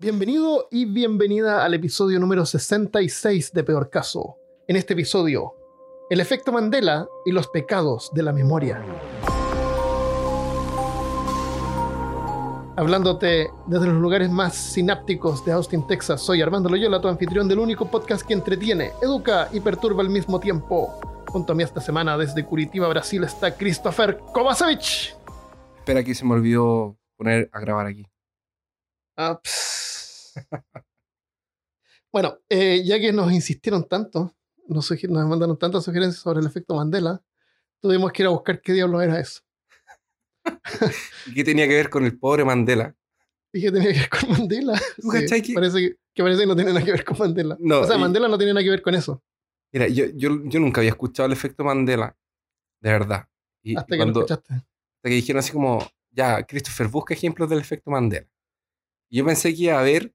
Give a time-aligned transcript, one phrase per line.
[0.00, 4.38] Bienvenido y bienvenida al episodio número 66 de Peor Caso.
[4.66, 5.54] En este episodio,
[6.10, 8.84] el efecto Mandela y los pecados de la memoria.
[12.76, 17.60] Hablándote desde los lugares más sinápticos de Austin, Texas, soy Armando Loyola, tu anfitrión del
[17.60, 20.98] único podcast que entretiene, educa y perturba al mismo tiempo.
[21.28, 25.14] Junto a mí esta semana desde Curitiba, Brasil, está Christopher Kovacevic.
[25.78, 28.04] Espera que se me olvidó poner a grabar aquí.
[29.16, 29.73] Ah, ps.
[32.12, 34.34] Bueno, eh, ya que nos insistieron tanto,
[34.68, 37.20] nos, mandaron tantas sugerencias sobre el efecto Mandela,
[37.80, 39.42] tuvimos que ir a buscar qué diablos era eso.
[41.26, 42.94] ¿Y qué tenía que ver con el pobre Mandela?
[43.52, 44.80] Y que tenía que ver con Mandela.
[45.00, 47.18] ¿Tú Sí, cachai que- parece, que, que parece que no tiene nada que ver con
[47.18, 47.56] Mandela.
[47.60, 49.22] No, o sea, y- Mandela no tiene nada que ver con eso.
[49.72, 52.16] Mira, yo, yo, yo nunca había escuchado el efecto Mandela,
[52.80, 53.28] de verdad.
[53.62, 54.54] Y, Hasta y que lo cuando, escuchaste.
[54.54, 58.28] hasta que dijeron así como, ya, Christopher, busca ejemplos del efecto Mandela.
[59.08, 60.14] Y yo pensé que iba a haber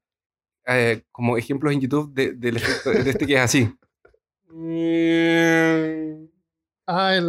[0.68, 3.74] eh, como ejemplos en YouTube de- del efecto, de este que es así.
[6.92, 7.20] Ah,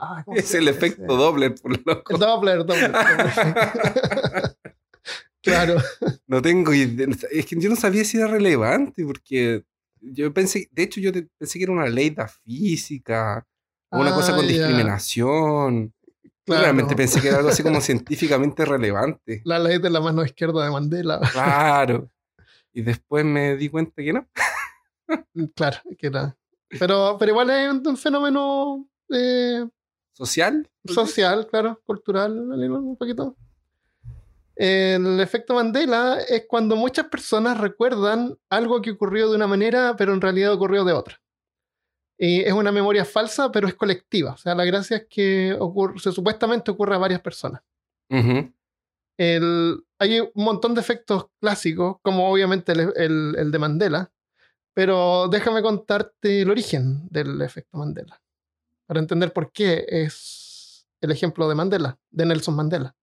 [0.00, 1.14] ah, ¿cómo Es el efecto ese?
[1.14, 2.14] Doppler, por loco.
[2.14, 2.92] El Doppler, Doppler.
[5.42, 5.76] claro.
[6.26, 7.06] No tengo idea.
[7.32, 9.64] Es que yo no sabía si era relevante, porque
[10.00, 13.44] yo pensé, de hecho, yo pensé que era una ley de física,
[13.90, 14.52] o una cosa Ah, con ya.
[14.52, 15.92] discriminación.
[16.46, 16.62] Claro.
[16.62, 19.42] Realmente pensé que era algo así como científicamente relevante.
[19.44, 21.20] La ley de la mano izquierda de Mandela.
[21.32, 22.08] Claro.
[22.72, 24.28] Y después me di cuenta que no.
[25.56, 26.36] Claro, que era.
[26.78, 29.66] Pero, pero igual es un, un fenómeno eh,
[30.12, 30.68] ¿Social?
[30.84, 33.36] social, claro, cultural, un poquito.
[34.54, 40.12] El efecto Mandela es cuando muchas personas recuerdan algo que ocurrió de una manera, pero
[40.12, 41.20] en realidad ocurrió de otra.
[42.18, 44.32] Y es una memoria falsa, pero es colectiva.
[44.32, 47.62] O sea, la gracia es que ocurre, se supuestamente ocurre a varias personas.
[48.10, 48.52] Ujú.
[49.20, 54.10] El- hay un montón de efectos clásicos, como obviamente el, el- el de Mandela,
[54.72, 58.18] pero déjame contarte el origen del efecto Mandela,
[58.86, 62.94] para entender por qué es el ejemplo de Mandela, de Nelson Mandela.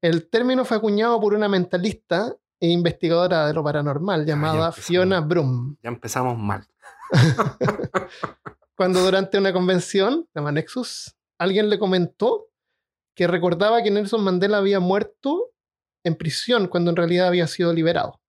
[0.00, 4.84] El término fue acuñado por una mentalista e investigadora de lo paranormal llamada empezamos.
[4.84, 6.66] Fiona Brum, Ya empezamos mal.
[8.74, 12.46] cuando durante una convención, se llama Nexus, alguien le comentó
[13.18, 15.50] que recordaba que Nelson Mandela había muerto
[16.04, 18.20] en prisión cuando en realidad había sido liberado.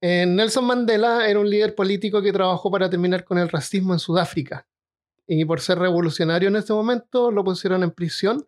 [0.00, 3.98] Eh, Nelson Mandela era un líder político que trabajó para terminar con el racismo en
[3.98, 4.68] Sudáfrica.
[5.26, 8.46] Y por ser revolucionario en ese momento lo pusieron en prisión,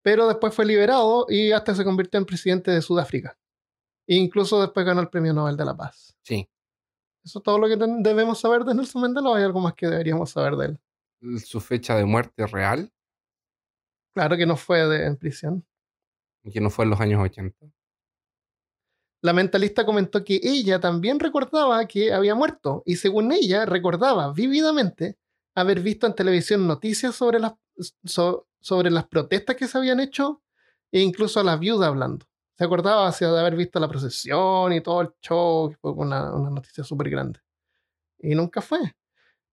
[0.00, 3.36] pero después fue liberado y hasta se convirtió en presidente de Sudáfrica.
[4.06, 6.16] E incluso después ganó el Premio Nobel de la Paz.
[6.22, 6.48] Sí.
[7.22, 9.86] ¿Eso es todo lo que debemos saber de Nelson Mandela o hay algo más que
[9.86, 11.40] deberíamos saber de él?
[11.44, 12.90] Su fecha de muerte real,
[14.14, 15.64] Claro que no fue de- en prisión.
[16.52, 17.66] que no fue en los años 80.
[19.22, 25.16] La mentalista comentó que ella también recordaba que había muerto y según ella recordaba vívidamente
[25.54, 27.54] haber visto en televisión noticias sobre las,
[28.04, 30.42] so- sobre las protestas que se habían hecho
[30.92, 32.26] e incluso a la viuda hablando.
[32.58, 36.50] Se acordaba de haber visto la procesión y todo el show, que fue una, una
[36.50, 37.40] noticia súper grande.
[38.18, 38.78] Y nunca fue.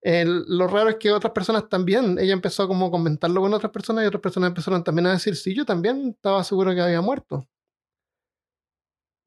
[0.04, 3.72] El- lo raro es que otras personas también, ella empezó a como comentarlo con otras
[3.72, 7.02] personas y otras personas empezaron también a decir, sí, yo también estaba seguro que había
[7.02, 7.48] muerto.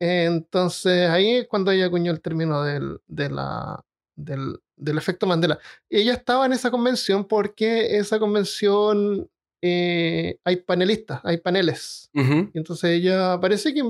[0.00, 3.84] Entonces ahí es cuando ella acuñó el término del, de la,
[4.16, 5.58] del, del efecto Mandela.
[5.88, 9.30] Ella estaba en esa convención porque esa convención
[9.62, 12.10] eh, hay panelistas, hay paneles.
[12.14, 12.50] Ujú.
[12.52, 13.82] Y entonces ella parece que,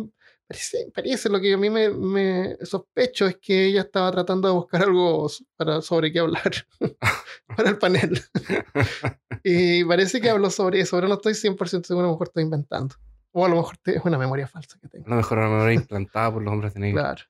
[0.47, 4.55] parece, parece lo que a mí me, me sospecho es que ella estaba tratando de
[4.55, 6.53] buscar algo para, sobre qué hablar
[7.57, 8.21] para el panel.
[9.45, 12.45] y parece que habló sobre eso, pero no estoy 100% seguro, a lo mejor estoy
[12.45, 12.95] inventando.
[13.33, 15.07] O a lo mejor es una memoria falsa que tengo.
[15.07, 17.03] A lo mejor una memoria implantada por los hombres de negro.
[17.03, 17.23] Claro.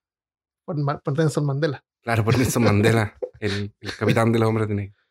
[0.64, 1.84] Por, por Nelson Mandela.
[2.02, 4.96] Claro, por Nelson Mandela, el, el capitán de los hombres de negro.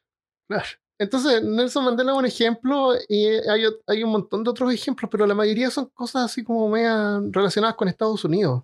[0.46, 0.68] Claro.
[1.00, 5.34] Entonces, Nelson Mandela es un ejemplo y hay, un montón de otros ejemplos, pero la
[5.34, 8.64] mayoría son cosas así como media relacionadas con Estados Unidos.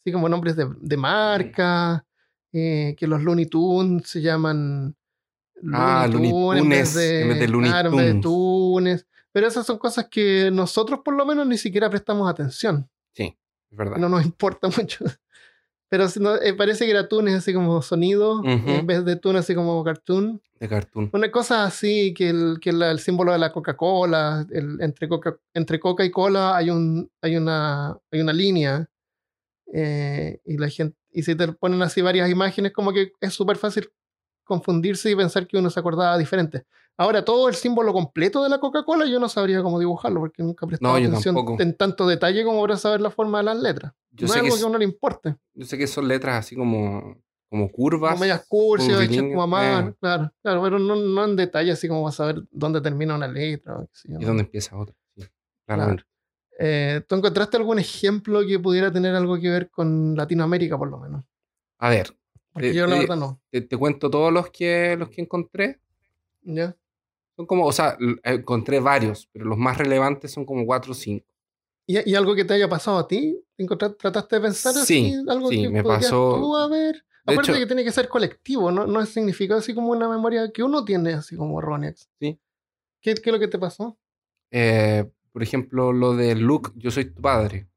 [0.00, 2.04] Así como nombres de, de marca,
[2.52, 4.94] eh, que los Looney Tunes se llaman
[5.72, 8.22] Ah, Looney vez Tunes, en vez de Looney claro, en vez de Tunes.
[8.22, 9.06] Tunes.
[9.32, 12.90] Pero esas son cosas que nosotros por lo menos ni siquiera prestamos atención.
[13.12, 13.36] Sí,
[13.70, 13.96] es verdad.
[13.96, 15.04] No nos importa mucho.
[15.92, 18.48] Pero no, eh, parece que era Tunes así como sonido, Ujú.
[18.70, 20.40] en vez de Tunes así como cartoon.
[20.58, 21.10] De cartoon.
[21.12, 24.46] Una cosa así que el, que la- el símbolo de la Coca-Cola,
[24.80, 28.88] entre, Coca, entre Coca y Cola hay, un, hay, una, hay una línea.
[29.74, 33.56] eh, y la gente y si te ponen así varias imágenes, como que es súper
[33.58, 33.90] fácil
[34.44, 36.64] confundirse y pensar que uno se acordaba diferente.
[36.96, 40.64] Ahora, todo el símbolo completo de la Coca-Cola yo no sabría cómo dibujarlo porque nunca
[40.64, 43.92] he prestado No, atención en tanto detalle como para saber la forma de las letras.
[44.12, 45.36] Yo no sé es que algo que a uno le importe.
[45.54, 47.16] Yo sé que son letras así como,
[47.48, 48.12] como curvas.
[48.12, 49.94] Como medias cursias, hechas como a mano, eh.
[50.00, 53.28] claro, claro, pero no, no en detalle así como vas a saber dónde termina una
[53.28, 53.76] letra.
[53.76, 54.18] o qué sé yo.
[54.20, 54.94] ¿Y dónde empieza otra?
[55.16, 55.24] Sí,
[55.66, 56.04] claramente.
[56.58, 60.98] Eh, ¿Tú encontraste algún ejemplo que pudiera tener algo que ver con Latinoamérica, por lo
[60.98, 61.24] menos?
[61.78, 62.14] A ver,
[62.52, 63.40] Porque yo la verdad no.
[63.50, 65.80] te, te cuento todos los que, los que encontré.
[66.42, 66.76] ¿Ya?
[67.36, 71.31] Son como, o sea, encontré varios, pero los más relevantes son como cuatro o cinco.
[71.86, 73.38] ¿Y, y algo que te haya pasado a ti?
[73.58, 74.84] ¿Encontrar- ¿Trataste de pensar así?
[75.12, 77.04] Sí, algo sí, que me pasó- tú haber?
[77.24, 80.50] De Aparte hecho- que tiene que ser colectivo, no, no significa así como una memoria
[80.50, 81.94] que uno tiene así como errónea.
[82.20, 82.38] Sí.
[83.00, 83.96] ¿Qué, ¿Qué es lo que te pasó?
[84.50, 87.68] Eh, por ejemplo, lo de Luke, yo soy tu padre.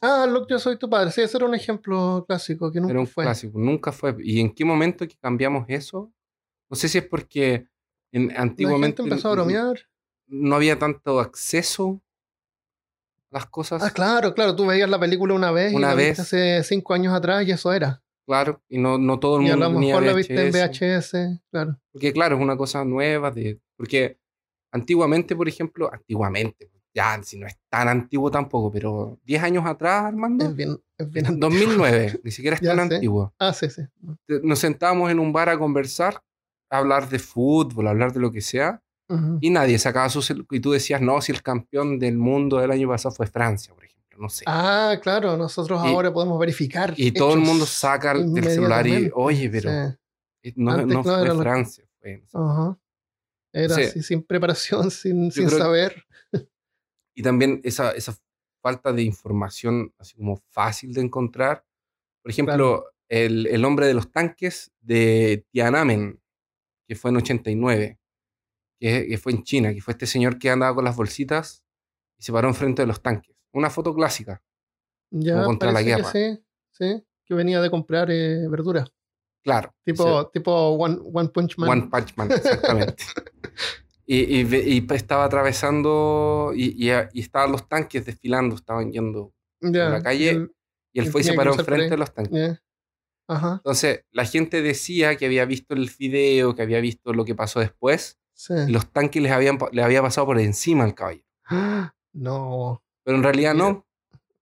[0.00, 1.10] Ah, Luke, yo soy tu padre.
[1.10, 3.24] Sí, ese era un ejemplo clásico que nunca Era un fue.
[3.24, 4.14] clásico, nunca fue.
[4.20, 6.12] ¿Y en qué momento que cambiamos eso?
[6.70, 7.66] No sé si es porque
[8.12, 9.78] en, La antiguamente gente empezó a bromear.
[10.28, 12.00] no había tanto acceso
[13.30, 13.82] las cosas.
[13.82, 14.54] Ah, claro, claro.
[14.56, 16.18] Tú veías la película una vez Una y la viste vez.
[16.20, 18.02] hace cinco años atrás y eso era.
[18.26, 21.40] Claro, y no, no todo el Y a mundo lo mejor la viste en VHS.
[21.50, 21.78] Claro.
[21.92, 23.30] Porque claro, es una cosa nueva.
[23.30, 24.18] De, porque
[24.72, 30.04] antiguamente, por ejemplo, antiguamente, ya si no es tan antiguo tampoco, pero 10 años atrás,
[30.04, 31.48] Armando, Es bien, es bien antiguo.
[31.50, 32.94] 2009, ni siquiera es Ya tan sé.
[32.96, 33.32] antiguo.
[33.38, 33.82] Ah, sí, sí.
[34.42, 36.22] Nos sentábamos en un bar a conversar,
[36.70, 38.82] a hablar de fútbol, a hablar de lo que sea,
[39.40, 40.20] Y nadie sacaba su
[40.50, 43.84] Y tú decías, no, si el campeón del mundo del año pasado fue Francia, por
[43.84, 44.44] ejemplo, no sé.
[44.46, 46.92] Ah, claro, nosotros Y- ahora podemos verificar.
[46.96, 49.76] y todo el mundo saca el celular y, oye, pero Sí.
[50.42, 51.84] eh, no, Antes, no fue lo- Francia.
[52.00, 52.22] Fue.
[53.52, 53.82] Era Sí.
[53.82, 56.04] así, sin preparación, sin, sin que- saber.
[57.14, 58.14] Y también esa, esa
[58.62, 61.64] falta de información así como fácil de encontrar.
[62.22, 66.20] Por ejemplo, el, el hombre de los tanques de Tiananmen,
[66.86, 67.98] que fue en 89,
[68.78, 71.64] que, que fue en China, que fue este señor que andaba con las bolsitas
[72.18, 73.36] y se paró enfrente de los tanques.
[73.52, 74.42] Una foto clásica.
[75.10, 76.10] Ya contra la parece que guerra.
[76.12, 78.86] sí, sí, que venía de comprar eh, verdura.
[79.42, 79.74] Claro.
[79.84, 81.70] Tipo, tipo One, One Punch Man.
[81.70, 83.02] One Punch Man, exactamente.
[84.06, 89.32] y, y y estaba atravesando y, y, estaban los tanques desfilando, estaban yendo.
[89.60, 90.52] Ya, la calle, el-
[90.92, 92.32] Y él fue y se paró por enfrente de los tanques.
[92.32, 92.62] ya.
[93.30, 97.34] Ajá, Entonces, la gente decía que había visto el video, que había visto lo que
[97.34, 98.54] pasó después, sí.
[98.68, 101.22] y los tanques les habían, pa- le había pasado por encima al caballo.
[102.14, 103.66] No, Pero en realidad Mira.
[103.68, 103.86] no.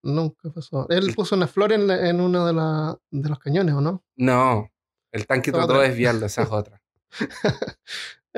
[0.02, 0.86] nunca pasó.
[0.88, 4.04] Él puso una flor en, la- en uno de, la- de los cañones, ¿o no?
[4.16, 4.70] No.
[5.12, 5.66] El tanque Otra.
[5.66, 6.80] trató de desviarlo, esa es otra.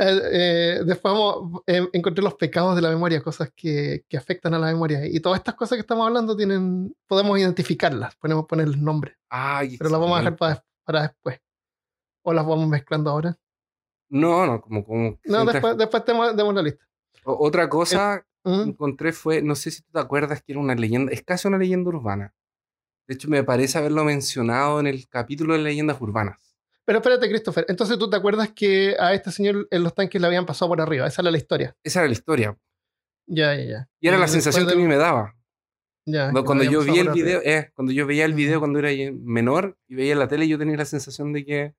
[0.00, 4.54] Eh, eh, después vamos, eh, encontré los pecados de la memoria, cosas que, que afectan
[4.54, 5.04] a la memoria.
[5.04, 9.90] Y todas estas cosas que estamos hablando tienen, podemos identificarlas, podemos ponerles nombre, Ay, pero
[9.90, 10.36] las vamos a dejar
[10.84, 11.40] para después.
[12.22, 13.36] O las vamos mezclando ahora.
[14.10, 14.84] No, no, como...
[14.84, 16.84] como No, después, después demos, demos la lista.
[17.24, 18.62] O- Otra cosa que Ujú.
[18.62, 21.58] encontré fue, no sé si tú te acuerdas que era una leyenda, es casi una
[21.58, 22.34] leyenda urbana.
[23.06, 26.38] De hecho, me parece haberlo mencionado en el capítulo de leyendas urbanas.
[26.84, 27.66] Pero espérate, Christopher.
[27.68, 30.80] Entonces tú te acuerdas que a este señor en los tanques le habían pasado por
[30.80, 31.06] arriba.
[31.06, 31.76] Esa era la historia.
[31.82, 32.56] Esa era la historia.
[33.26, 33.88] Ya, ya, ya.
[34.00, 35.34] Y era la después sensación que a mí me daba.
[36.06, 38.78] ya, Cuando, que cuando yo vi el video, eh, cuando yo veía el video cuando
[38.78, 38.88] era
[39.22, 41.74] menor y veía la tele, yo tenía la sensación de que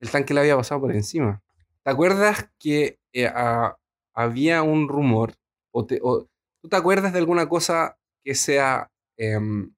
[0.00, 1.42] el tanque le había pasado por encima.
[1.84, 3.76] ¿Te acuerdas que eh, a-
[4.14, 5.34] había un rumor?
[5.72, 6.28] O te- o-
[6.62, 9.72] ¿Tú te acuerdas de alguna cosa que sea em,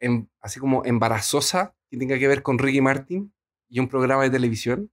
[0.00, 3.32] em- así como embarazosa, que tenga que ver con Ricky Martin
[3.68, 4.90] y un programa de televisión?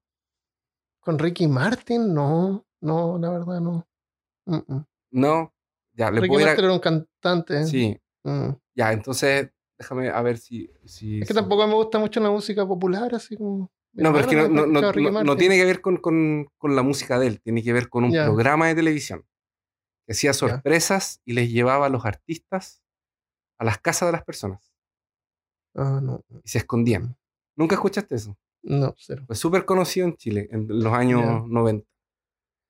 [1.01, 2.65] Con Ricky Martin, no.
[2.81, 3.87] No, la verdad, no.
[4.45, 4.85] Mm, mm.
[5.11, 5.53] No,
[5.93, 7.65] ya, le Ricky puedo ir a- Martin era un cantante.
[7.65, 8.49] Sí, Mm.
[8.75, 10.69] ya, entonces déjame a ver si...
[10.85, 13.71] si Es que tampoco me gusta mucho la música popular, así como.
[13.93, 16.83] No, pero es que no, no, no, no- tiene que ver con, con- con la
[16.83, 18.25] música de él, tiene que ver con un Ya.
[18.25, 19.25] programa de televisión
[20.05, 22.83] que hacía sorpresas y les llevaba a los artistas
[23.59, 24.71] a las casas de las personas
[25.75, 26.23] Ah, no.
[26.43, 27.17] y se escondían.
[27.55, 28.37] ¿Nunca escuchaste eso?
[28.63, 29.23] No, cero.
[29.27, 31.43] Fue súper conocido en Chile en los años Ya.
[31.47, 31.87] 90,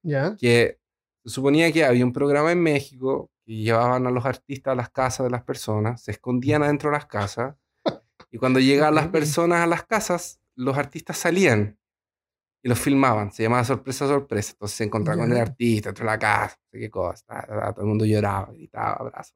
[0.04, 0.36] Ya.
[0.38, 0.80] que
[1.24, 4.90] se suponía que había un programa en México que llevaban a los artistas a las
[4.90, 7.56] casas de las personas, se escondían adentro de las casas
[8.32, 8.60] y cuando
[8.90, 11.78] llegaban las personas a las casas, los artistas salían
[12.64, 13.32] y los filmaban.
[13.32, 14.52] Se llamaba sorpresa, sorpresa.
[14.54, 17.26] Entonces se encontraban con el artista dentro de la casa, no sé qué cosa.
[17.26, 19.36] ta, ta, ta, todo el mundo lloraba, gritaba, abrazos.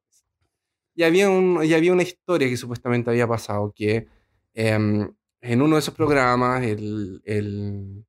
[0.96, 4.06] Y había, un, y había una historia que supuestamente había pasado que
[4.54, 8.06] em, en uno de esos programas el, el-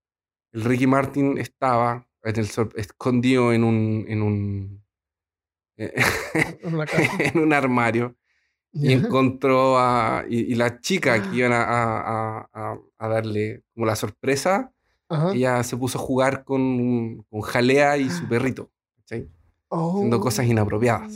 [0.53, 4.83] el Ricky Martin estaba en el escondido en un, en un,
[6.85, 7.11] casa.
[7.19, 8.15] en un armario
[8.75, 10.25] y encontró a.
[10.29, 14.71] Y, y la chica que iban a, a- a- a darle como la sorpresa,
[15.09, 15.33] Ajá.
[15.33, 19.29] ella se puso a jugar con, con Jalea y su perrito, ¿cachai?
[19.69, 21.11] Haciendo cosas inapropiadas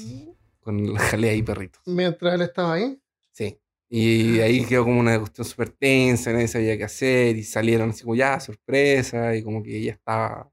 [0.61, 1.81] con Jalea y perritos.
[1.85, 2.99] Mientras él estaba ahí.
[3.31, 3.59] Sí.
[3.91, 8.03] Y ahí quedó como una cuestión súper tensa, nadie sabía qué hacer, y salieron así
[8.03, 10.49] como ya, sorpresa, y como que ella estaba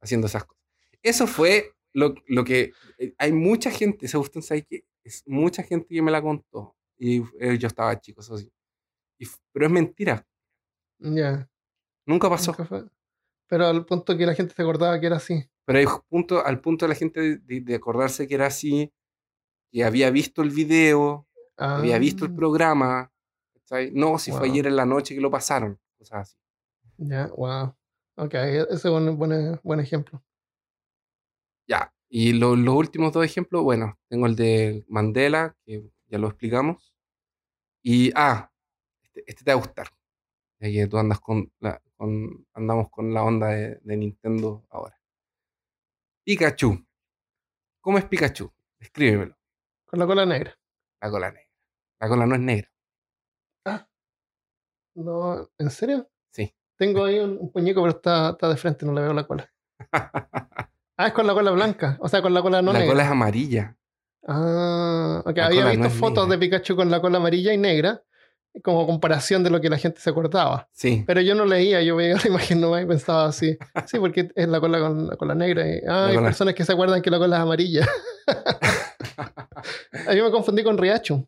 [0.00, 0.62] haciendo esas cosas.
[1.02, 2.72] Eso fue lo, lo que.
[2.98, 4.84] eh, Hay mucha gente, esa cuestión, ¿sabes qué?
[5.06, 6.76] Es mucha gente que me la contó.
[6.98, 8.50] Y eh, yo estaba chico, eso sí.
[9.18, 10.26] Y pero es mentira,
[10.98, 11.48] Ya.
[12.06, 12.52] nunca pasó.
[12.52, 12.84] nunca fue.
[13.48, 15.48] Pero al punto que la gente se acordaba que era así.
[15.66, 18.92] Pero hay punto, al punto de la gente de, de- acordarse que era así,
[19.72, 23.12] que había visto el video, había visto el Ah, programa,
[23.54, 23.92] ¿cachai?
[23.92, 24.52] No, si fue Wow.
[24.52, 26.36] ayer en la noche que lo pasaron, cosas así.
[26.98, 27.74] Ya, wow.
[28.16, 30.22] Ok, ese es un buen, buen ejemplo.
[31.68, 36.28] Ya, y lo- los últimos dos ejemplos, bueno, tengo el de Mandela, que ya lo
[36.28, 36.94] explicamos.
[37.82, 38.50] Y, ah,
[39.02, 39.88] este, este te va a gustar.
[40.60, 44.96] Ya que tú andas con la, con, andamos con la onda de, de Nintendo ahora.
[46.24, 46.70] Pikachu.
[47.80, 48.52] ¿Cómo es Pikachu?
[48.80, 49.36] Escríbemelo.
[49.86, 50.58] Con la cola negra.
[51.00, 51.50] La cola negra.
[52.00, 52.70] La cola no es negra.
[54.94, 56.08] No, ¿en serio?
[56.32, 56.54] Sí.
[56.78, 59.50] Tengo ahí un, un puñico, pero está, está de frente, no le veo la cola.
[60.96, 61.96] Ah, es con la cola blanca.
[62.00, 62.92] O sea, con la cola no la negra.
[62.94, 63.76] cola es amarilla.
[64.26, 65.36] Ah, ok.
[65.36, 66.36] La Había visto no fotos negra.
[66.36, 68.02] de Pikachu con la cola amarilla y negra,
[68.62, 70.68] como comparación de lo que la gente se acordaba.
[70.72, 71.04] Sí.
[71.06, 73.56] Pero yo no leía, yo veía la imagen nomás y pensaba así.
[73.86, 75.68] Sí, porque es la cola con la cola negra.
[75.68, 77.86] Y, ah, hay cola- personas que se acuerdan que la cola es amarilla.
[80.14, 81.26] Yo me confundí con Riachu.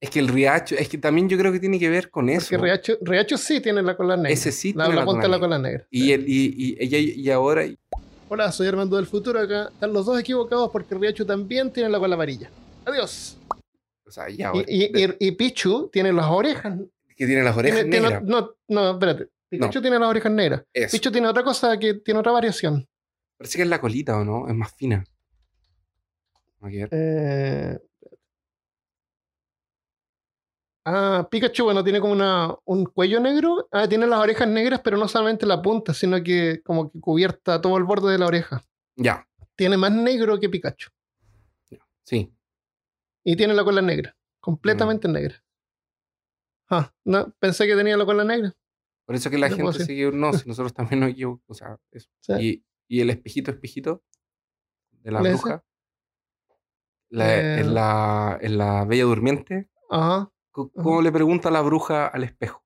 [0.00, 2.48] Es que el Riacho, es que también yo creo que tiene que ver con eso.
[2.50, 4.30] Porque Riachu, Riachu sí tiene la cola negra.
[4.30, 5.86] Ese sí la, tiene la la punta de la cola negra.
[5.90, 7.62] Y, el, y, y, y, y ahora,
[8.34, 9.68] Hola, soy Armando del futuro acá.
[9.70, 12.50] Están los dos equivocados porque Riachu también tiene la cola amarilla.
[12.86, 13.36] Adiós.
[14.06, 14.38] o sea, y
[15.18, 16.78] Y, Pichu tiene las orejas.
[17.14, 18.22] que tiene las orejas Tiene- tiene- negras.
[18.24, 19.28] no, no, espérate.
[19.50, 20.62] Pikachu tiene las orejas negras.
[20.72, 20.96] Eso.
[20.96, 22.88] Pichu tiene otra cosa que tiene otra variación.
[23.36, 24.48] Parece que es la colita, ¿o no?
[24.48, 25.04] Es más fina.
[26.62, 26.88] A ver.
[26.90, 27.78] Eh,
[30.84, 33.68] Ah, Pikachu, bueno, tiene como una, un cuello negro.
[33.70, 37.60] Ah, tiene las orejas negras, pero no solamente la punta, sino que como que cubierta
[37.60, 38.62] todo el borde de la oreja.
[38.96, 40.90] Ya, Tiene más negro que Pikachu.
[42.04, 42.34] sí.
[43.24, 44.16] Y tiene la cola negra.
[44.40, 45.12] Completamente Mm.
[45.12, 45.44] negra.
[46.68, 48.52] Ah, no, pensé que tenía la cola negra.
[49.06, 49.96] Por eso que la ¿Qué puedo gente decir?
[50.10, 50.12] sigue.
[50.18, 51.44] No, si nosotros también nos equivocamos.
[51.46, 52.08] O sea, eso.
[52.40, 52.64] Sí.
[52.88, 54.02] Y, y el espejito, espejito
[54.90, 55.64] de la bruja.
[57.10, 57.60] La, Eh.
[57.60, 59.68] en, la, en la Bella Durmiente.
[59.90, 60.30] Ajá.
[60.52, 62.62] ¿Cómo le pregunta la bruja al espejo?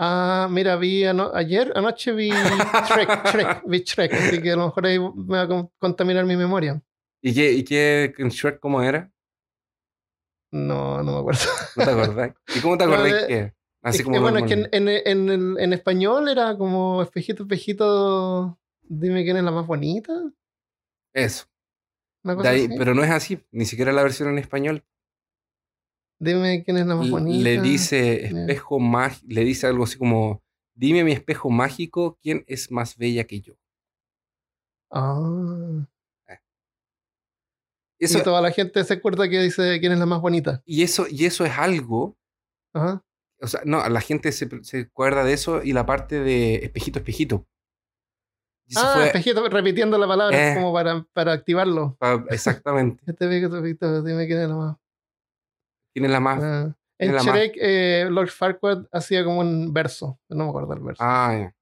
[0.00, 4.66] Ah, mira, vi ano- ayer, anoche vi Shrek, Shrek, vi Shrek, así que a lo
[4.66, 6.80] mejor ahí me va a con- contaminar mi memoria.
[7.20, 9.10] ¿Y qué, y qué en Shrek cómo era?
[10.52, 11.40] No, no me acuerdo.
[11.76, 12.34] ¿No te acordás?
[12.56, 13.54] ¿Y cómo te acordás que?
[13.82, 17.42] Así Es como bueno, es que en, en, en, el- en español era como espejito,
[17.44, 20.12] espejito, dime quién es la más bonita.
[21.12, 21.46] Eso.
[22.24, 22.74] Una De cosa ahí- así.
[22.78, 24.84] pero no es así, ni siquiera la versión en español.
[26.20, 27.42] Dime quién es la más bonita.
[27.44, 30.42] Le dice espejo mágico, le dice algo así como,
[30.74, 33.54] dime mi espejo mágico, ¿quién es más bella que yo?
[34.90, 35.86] Ah.
[38.00, 40.62] Eso, y toda la gente se acuerda que dice quién es la más bonita.
[40.64, 42.16] y eso, y eso es algo,
[42.72, 43.02] Ajá.
[43.40, 47.00] o sea, no, la gente se, se acuerda de eso y la parte de espejito,
[47.00, 47.46] espejito.
[48.68, 50.54] Eso Ah, fue espejito, repitiendo la palabra Eh.
[50.54, 51.96] como para, para activarlo.
[52.30, 53.02] exactamente.
[53.06, 54.76] Este espejito, espejito, dime quién es la más.
[55.98, 56.42] ¿Quién es la más?
[56.42, 56.74] Ah.
[56.98, 57.34] ¿Quién En la más?
[57.36, 60.18] Shrek, eh, Lord Farquaad hacía como un verso.
[60.28, 61.02] No me acuerdo el verso.
[61.04, 61.44] Ah, ya.
[61.46, 61.52] Eh,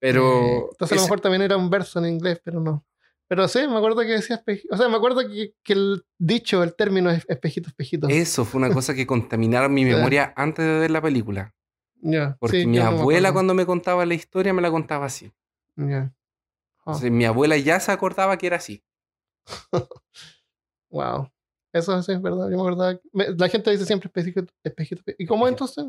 [0.00, 2.84] Pero entonces a lo ese- mejor también era un verso en inglés, pero no.
[3.26, 4.74] Pero sí, me acuerdo que decía espejito.
[4.74, 8.08] O sea, me acuerdo que, que el dicho, el término es espejito, espejito.
[8.08, 9.84] eso fue una cosa que contaminaron mi
[10.16, 11.54] memoria antes de ver la película.
[12.00, 15.32] Ya, Porque sí, mi me abuela cuando me contaba la historia me la contaba así.
[15.76, 16.12] Ya.
[16.86, 18.82] Ah, Entonces, mi abuela ya se acordaba que era así.
[20.90, 21.28] wow.
[21.72, 22.50] Eso es verdad.
[22.50, 22.94] Yo me acordaba.
[22.94, 25.02] que- me- La gente dice siempre espejito, espejito.
[25.02, 25.84] espe- ¿Y cómo es entonces?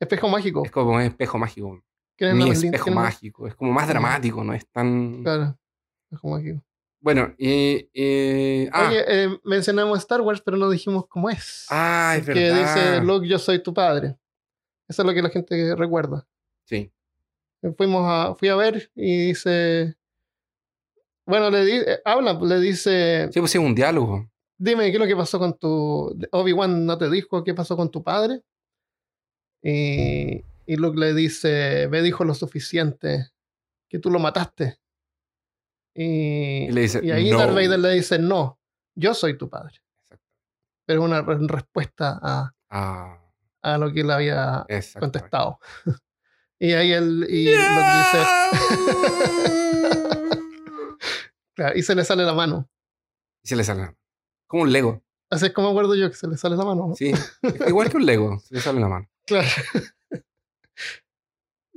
[0.00, 0.62] Espejo mágico.
[0.64, 1.82] Es como un espejo mágico.
[2.16, 3.46] ¿Quién es Mi espejo ¿Quién es mágico.
[3.48, 5.22] Es como más dramático, no es tan.
[5.22, 5.58] Claro.
[6.04, 6.62] Espejo mágico.
[7.00, 7.88] Bueno, y.
[7.92, 11.66] y- ah, Oye, eh, mencionamos Star Wars, pero no dijimos cómo es.
[11.70, 12.74] ah, es que verdad.
[12.96, 14.16] dice Luke, yo soy tu padre.
[14.88, 16.26] Eso es lo que la gente recuerda.
[16.64, 16.90] Sí.
[17.76, 19.96] Fuimos a, fui a ver y dice.
[21.26, 23.28] Bueno, le di- eh, habla, le dice.
[23.32, 24.28] Sí, pues sí, un diálogo.
[24.58, 26.18] Dime qué es lo que pasó con tu.
[26.32, 28.42] Obi-Wan no te dijo qué pasó con tu padre.
[29.62, 33.30] Y, y Luke le dice: Me dijo lo suficiente
[33.88, 34.78] que tú lo mataste.
[35.94, 37.38] Y, Y le dice, y ahí "No".
[37.38, 38.58] Darth Vader le dice: No,
[38.96, 39.80] yo soy tu padre.
[40.02, 40.24] Exacto.
[40.86, 43.18] pero una re- respuesta a, Ah,
[43.62, 45.00] a lo que él había exacto.
[45.06, 45.58] contestado.
[46.58, 48.26] y ahí él y lo que dice,
[51.54, 52.68] claro, y se le sale la mano.
[53.42, 53.94] Y se le sale.
[54.48, 55.02] Como un Lego.
[55.30, 56.88] Así es como acuerdo yo que se le sale la mano.
[56.88, 56.94] ¿no?
[56.96, 57.12] Sí.
[57.68, 58.40] Igual que un Lego.
[58.40, 59.08] Se le sale la mano.
[59.26, 59.46] Claro.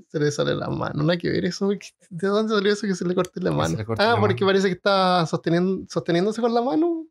[0.08, 1.70] se le sale la mano, no hay que ver eso.
[2.10, 3.78] ¿De dónde salió eso que se le corte la mano?
[3.98, 4.48] ah, la porque mano.
[4.48, 7.06] parece que está sosteniendo, sosteniéndose con la mano.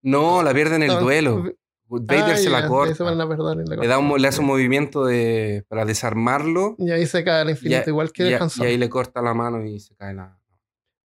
[0.00, 1.44] No, la pierde en el No, duelo.
[1.88, 2.94] Vader ah, se la corta.
[2.94, 6.74] se Le, da un, le hace un movimiento de, para desarmarlo.
[6.78, 8.88] Y ahí se cae al Y, infinito, a- igual que y a- y ahí le
[8.88, 10.38] corta la mano y se cae la.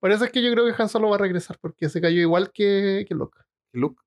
[0.07, 2.21] Por eso es que yo creo que Han Solo va a regresar, porque se cayó
[2.21, 3.41] igual que, que Luke.
[3.73, 4.01] Luke.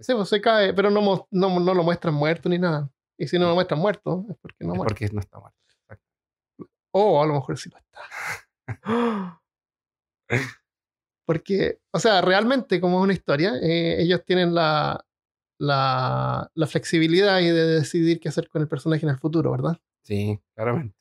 [0.00, 2.90] Sí, pues se cae, pero no, no, no lo muestran muerto ni nada.
[3.16, 4.88] Y si no lo muestran muerto, es porque no es muere.
[4.88, 5.56] porque no está muerto.
[6.90, 8.00] O a lo mejor sí lo está.
[11.24, 15.06] Porque, o sea, realmente, como es una historia, eh, ellos tienen la,
[15.60, 19.78] la, la flexibilidad y de decidir qué hacer con el personaje en el futuro, ¿verdad?
[20.02, 20.99] Sí, claramente.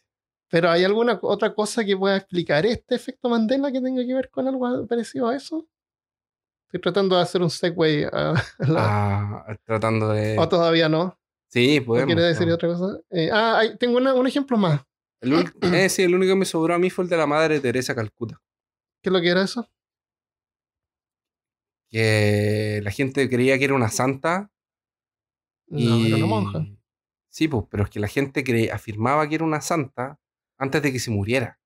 [0.50, 4.29] Pero ¿hay alguna otra cosa que pueda explicar este efecto Mandela que tenga que ver
[4.29, 5.68] con algo parecido a eso?
[6.68, 8.34] Estoy tratando de hacer un segue a, a
[8.68, 10.38] la- Ah, tratando de.
[10.39, 11.20] ¿O todavía no?
[11.48, 12.08] Sí, ¿O podemos.
[12.08, 13.00] quiere decir otra cosa?
[13.10, 14.82] Eh, ah, hay- tengo una- un ejemplo más.
[15.22, 15.34] El,
[15.74, 17.94] eh, sí, el único que me sobró a mí fue el de la madre Teresa
[17.96, 18.41] Calcuta.
[19.01, 19.68] ¿Qué es lo que era eso?
[21.89, 24.51] Que la gente creía que era una santa.
[25.68, 26.08] No, y...
[26.08, 26.65] era una monja.
[27.29, 30.20] Sí, pues, pero es que la gente cre- afirmaba que era una santa
[30.59, 31.59] antes de que se muriera.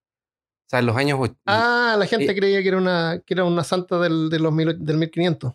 [0.66, 1.20] O sea, en los años.
[1.46, 4.54] Ah, la gente eh, creía que era una, que era una santa del, de los
[4.54, 5.54] mil- del 1500.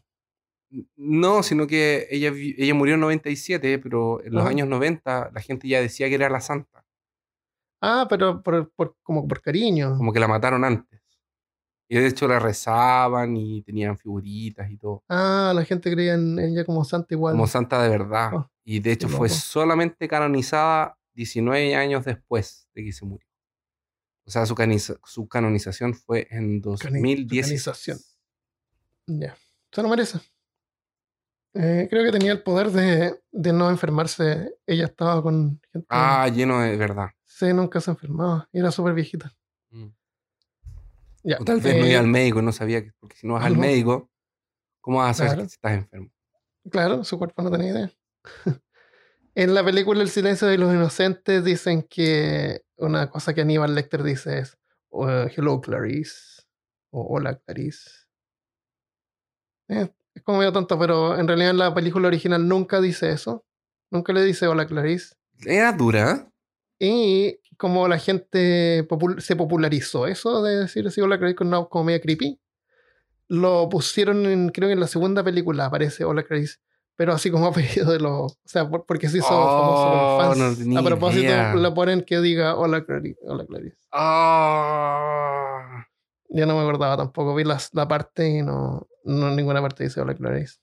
[0.96, 5.66] No, sino que ella, ella murió en 97, pero en los años 90 la gente
[5.66, 6.84] ya decía que era la santa.
[7.80, 9.96] Ah, pero por, por- como por cariño.
[9.96, 11.00] Como que la mataron antes.
[11.90, 15.02] Y de hecho la rezaban y tenían figuritas y todo.
[15.08, 17.32] Ah, la gente creía en ella como santa igual.
[17.32, 18.30] Como santa de verdad.
[18.34, 23.26] Oh, y de hecho fue solamente canonizada 19 años después de que se murió.
[24.28, 27.46] O sea, su, caniza- su canonización fue en 2010.
[27.46, 27.98] canonización.
[29.06, 29.34] Ya.
[29.72, 30.18] Se lo merece.
[31.54, 34.54] Eh, creo que tenía el poder de, de no enfermarse.
[34.66, 35.86] Ella estaba con gente.
[35.88, 37.08] Ah, lleno de verdad.
[37.24, 38.46] Sí, nunca se enfermaba.
[38.52, 39.34] Era súper viejita.
[39.70, 39.86] Mm.
[41.22, 41.38] Ya.
[41.40, 43.46] O tal vez no eh, iba al médico, no sabía que, porque si no vas
[43.46, 44.10] al médico,
[44.82, 45.42] ¿cómo vas a saber Claro.
[45.48, 46.10] que estás enfermo?
[46.70, 47.92] Claro, su cuerpo no tenía idea.
[49.34, 54.02] en la película El silencio de los inocentes dicen que una cosa que Aníbal Lecter
[54.02, 54.58] dice es
[54.90, 56.42] uh, Hello Clarice
[56.90, 57.90] o Hola Clarice.
[59.68, 63.44] Eh, es como medio tonto, pero en realidad en la película original nunca dice eso.
[63.90, 65.14] Nunca le dice Hola Clarice.
[65.44, 66.30] Era dura.
[66.78, 71.64] Y como la gente popul- se popularizó eso de decir así Hola Clarice con una
[71.64, 72.40] como media creepy,
[73.28, 76.58] lo pusieron en, creo que en la segunda película aparece Hola Clarice,
[76.98, 80.36] pero así como apellido de los, o sea, por- porque se hizo famoso Oh, los
[80.38, 80.76] no fans.
[80.76, 81.54] A propósito, idea.
[81.54, 83.20] le ponen que diga Hola Clarice.
[83.22, 83.76] Hola Clarice.
[83.92, 85.86] Ah.
[86.30, 90.00] Ya no me acordaba tampoco, vi las, la parte y no, no ninguna parte dice
[90.00, 90.58] Hola Clarice.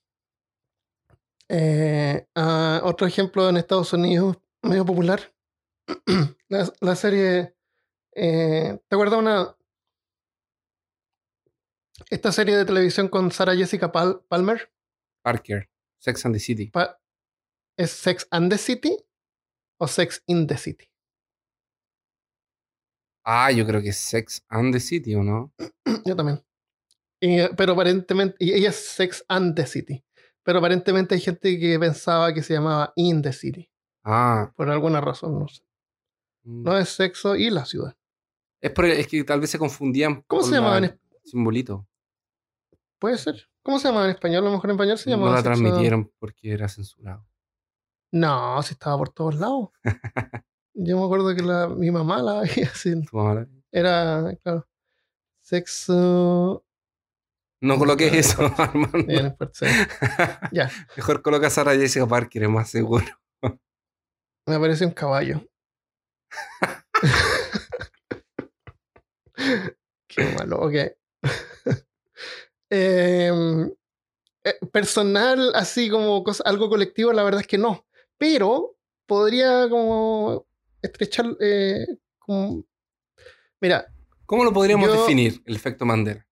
[1.50, 5.22] Eh, ah, otro ejemplo en Estados Unidos, medio popular,
[6.50, 7.56] la, la serie,
[8.16, 9.56] eh, ¿te acuerdas una,
[12.10, 14.72] esta serie de televisión con Sarah Jessica Pal- Palmer?
[15.24, 16.70] Parker, Sex and the City.
[16.72, 17.00] Pa-
[17.78, 18.96] ¿Es Sex and the City
[19.80, 20.86] o Sex in the City?
[23.24, 25.52] Ah, yo creo que es Sex and the City, ¿o no?
[26.06, 26.44] Yo también.
[27.20, 30.04] Y, eh, pero aparentemente, y ella es Sex and the City.
[30.44, 33.68] Pero aparentemente hay gente que pensaba que se llamaba In the City.
[34.04, 34.52] Ah.
[34.56, 35.64] Por alguna razón, no sé.
[36.44, 36.64] mm.
[36.64, 37.98] No es sexo y la ciudad.
[38.62, 40.22] Es, por es que tal vez se confundían.
[40.28, 41.00] ¿Cómo se llamaba la- en es-
[41.32, 41.88] Simbolito.
[43.00, 43.50] Puede ser.
[43.66, 44.44] ¿Cómo se llama en español?
[44.44, 47.28] A lo mejor en español se No llamaba la sexo- transmitieron porque era censurado.
[48.14, 49.70] No, si estaba por todos lados.
[50.76, 52.94] Yo me acuerdo que la, mi mamá la veía así.
[53.06, 54.68] Tu mamá la- Era, claro.
[55.42, 56.64] Sexo.
[57.62, 58.98] No coloques no eso, Armando.
[59.00, 59.66] No sí.
[60.52, 63.06] Ya, Mejor coloca a Sarah Jessica Parker, es más seguro.
[64.46, 65.42] me aparece un caballo.
[70.08, 70.74] Qué malo, ok.
[72.78, 73.72] Em,
[74.44, 77.86] eh, personal, así como cosa- algo colectivo, la verdad es que no.
[78.18, 80.46] Pero podría como
[80.82, 81.26] estrechar.
[81.40, 81.86] eh,
[82.20, 82.64] como-
[83.62, 83.86] Mira,
[84.26, 86.26] ¿Cómo lo podríamos Yo- definir, el efecto Mandela?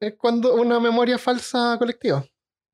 [0.00, 2.22] es cuando una memoria falsa colectiva.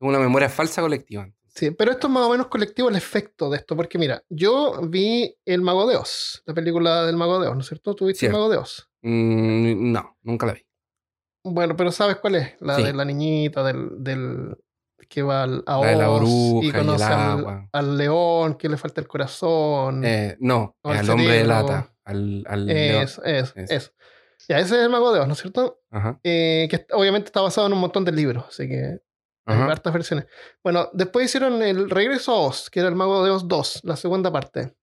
[0.01, 1.31] Una memoria falsa colectiva.
[1.47, 4.81] Sí, pero esto es más o menos colectivo el efecto de esto, porque mira, yo
[4.87, 7.93] vi El Mago de Oz, la película del Mago de Oz, ¿no es cierto?
[7.95, 8.35] ¿Tú viste Cierto.
[8.37, 8.89] El Mago de Oz?
[9.01, 10.65] Mm, no, nunca la vi.
[11.43, 12.53] Bueno, pero ¿sabes cuál es?
[12.61, 12.83] La Sí.
[12.83, 14.57] de la niñita, del, del,
[15.09, 17.69] que va al, a La de la Oz bruja y y el conoce al, agua.
[17.71, 20.03] al león que le falta el corazón.
[20.05, 21.47] Eh, no, al hombre de cerebro.
[21.47, 21.93] lata.
[22.05, 23.03] Al, al león.
[23.03, 23.73] eso, eso, Eso.
[23.73, 23.91] eso.
[24.49, 25.81] Ya, ese es el Mago de Oz, ¿no es cierto?
[25.91, 26.19] Ajá.
[26.23, 28.99] Eh, que obviamente está basado en un montón de libros, así que
[29.45, 29.65] hay Ajá.
[29.71, 30.25] hartas versiones.
[30.63, 33.95] Bueno, después hicieron el Regreso a Oz, que era el Mago de Oz 2, la
[33.95, 34.73] segunda parte.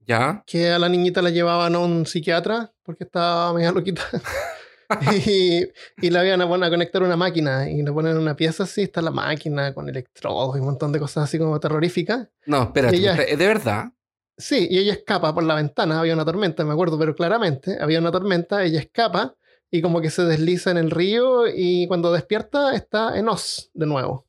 [0.00, 0.42] Ya.
[0.46, 4.02] Que a la niñita la llevaban a un psiquiatra porque estaba media loquita.
[5.26, 5.64] y,
[6.00, 8.62] y la iban a poner a conectar una máquina y le ponen en una pieza
[8.64, 12.28] así, está la máquina con electrodos y un montón de cosas así como terroríficas.
[12.46, 12.96] No, espérate.
[12.96, 13.92] Ella- espera, ¿Es de verdad?
[14.36, 17.98] Sí, y ella escapa por la ventana, había una tormenta, me acuerdo, pero claramente había
[17.98, 19.34] una tormenta, ella escapa
[19.70, 23.86] y como que se desliza en el río y cuando despierta está en Oz de
[23.86, 24.26] nuevo.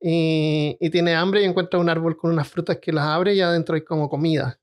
[0.00, 3.40] Y, y tiene hambre y encuentra un árbol con unas frutas que las abre y
[3.40, 4.60] adentro hay como comida.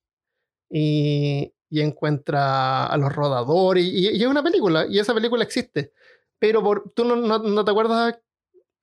[0.69, 5.91] Y, y encuentra a los rodadores y, y es una película y esa película existe.
[6.39, 8.19] Pero por, tú no, no- no te acuerdas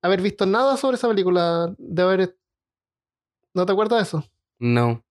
[0.02, 2.36] haber visto nada sobre esa película, de haber...
[3.54, 4.24] ¿No te acuerdas de eso?
[4.58, 5.04] No.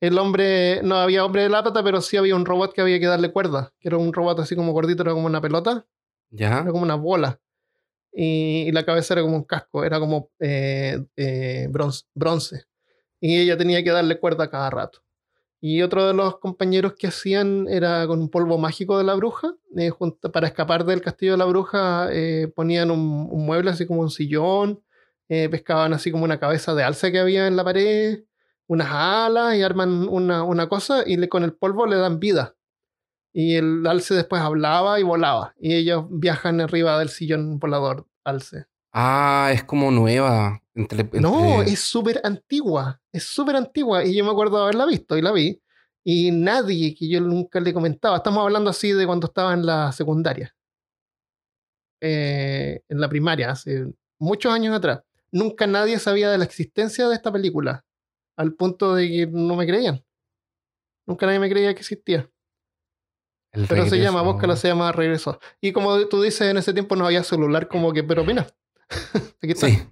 [0.00, 3.06] El hombre, no había hombre de lápata, pero sí había un robot que había que
[3.06, 5.86] darle cuerda, que era un robot así como gordito, era como una pelota,
[6.30, 6.60] ¿Ya?
[6.60, 7.40] era como una bola.
[8.12, 12.64] Y, y la cabeza era como un casco, era como eh, eh, bronce, bronce.
[13.20, 15.00] Y ella tenía que darle cuerda cada rato.
[15.62, 19.54] Y otro de los compañeros que hacían era con un polvo mágico de la bruja.
[19.76, 24.00] eh, junto- para escapar del castillo de la bruja eh, ponían un, mueble así como
[24.00, 24.82] un sillón,
[25.28, 28.24] eh, pescaban así como una cabeza de alce que había en la pared,
[28.66, 32.56] unas alas y arman una, una cosa y le, con el polvo le dan vida.
[33.32, 35.54] Y el alce después hablaba y volaba.
[35.60, 38.66] Y ellos viajan arriba del sillón volador alce.
[38.92, 40.62] Ah, es como nueva.
[40.74, 43.00] Entre, No, es súper antigua.
[43.12, 44.04] Es súper antigua.
[44.04, 45.60] Y yo me acuerdo de haberla visto y la vi.
[46.04, 48.16] Y nadie que yo nunca le comentaba.
[48.16, 50.54] Estamos hablando así de cuando estaba en la secundaria.
[52.02, 53.86] Eh, en la primaria, hace
[54.18, 55.00] muchos años atrás.
[55.32, 57.84] Nunca nadie sabía de la existencia de esta película.
[58.36, 60.02] Al punto de que no me creían.
[61.06, 62.30] Nunca nadie me creía que existía.
[63.52, 64.32] el Pero se llama, regreso.
[64.32, 65.38] búscala, se llama Regreso.
[65.60, 68.46] Y como tú dices, en ese tiempo no había celular, como que, pero mira.
[69.42, 69.68] Aquí está.
[69.68, 69.82] Sí.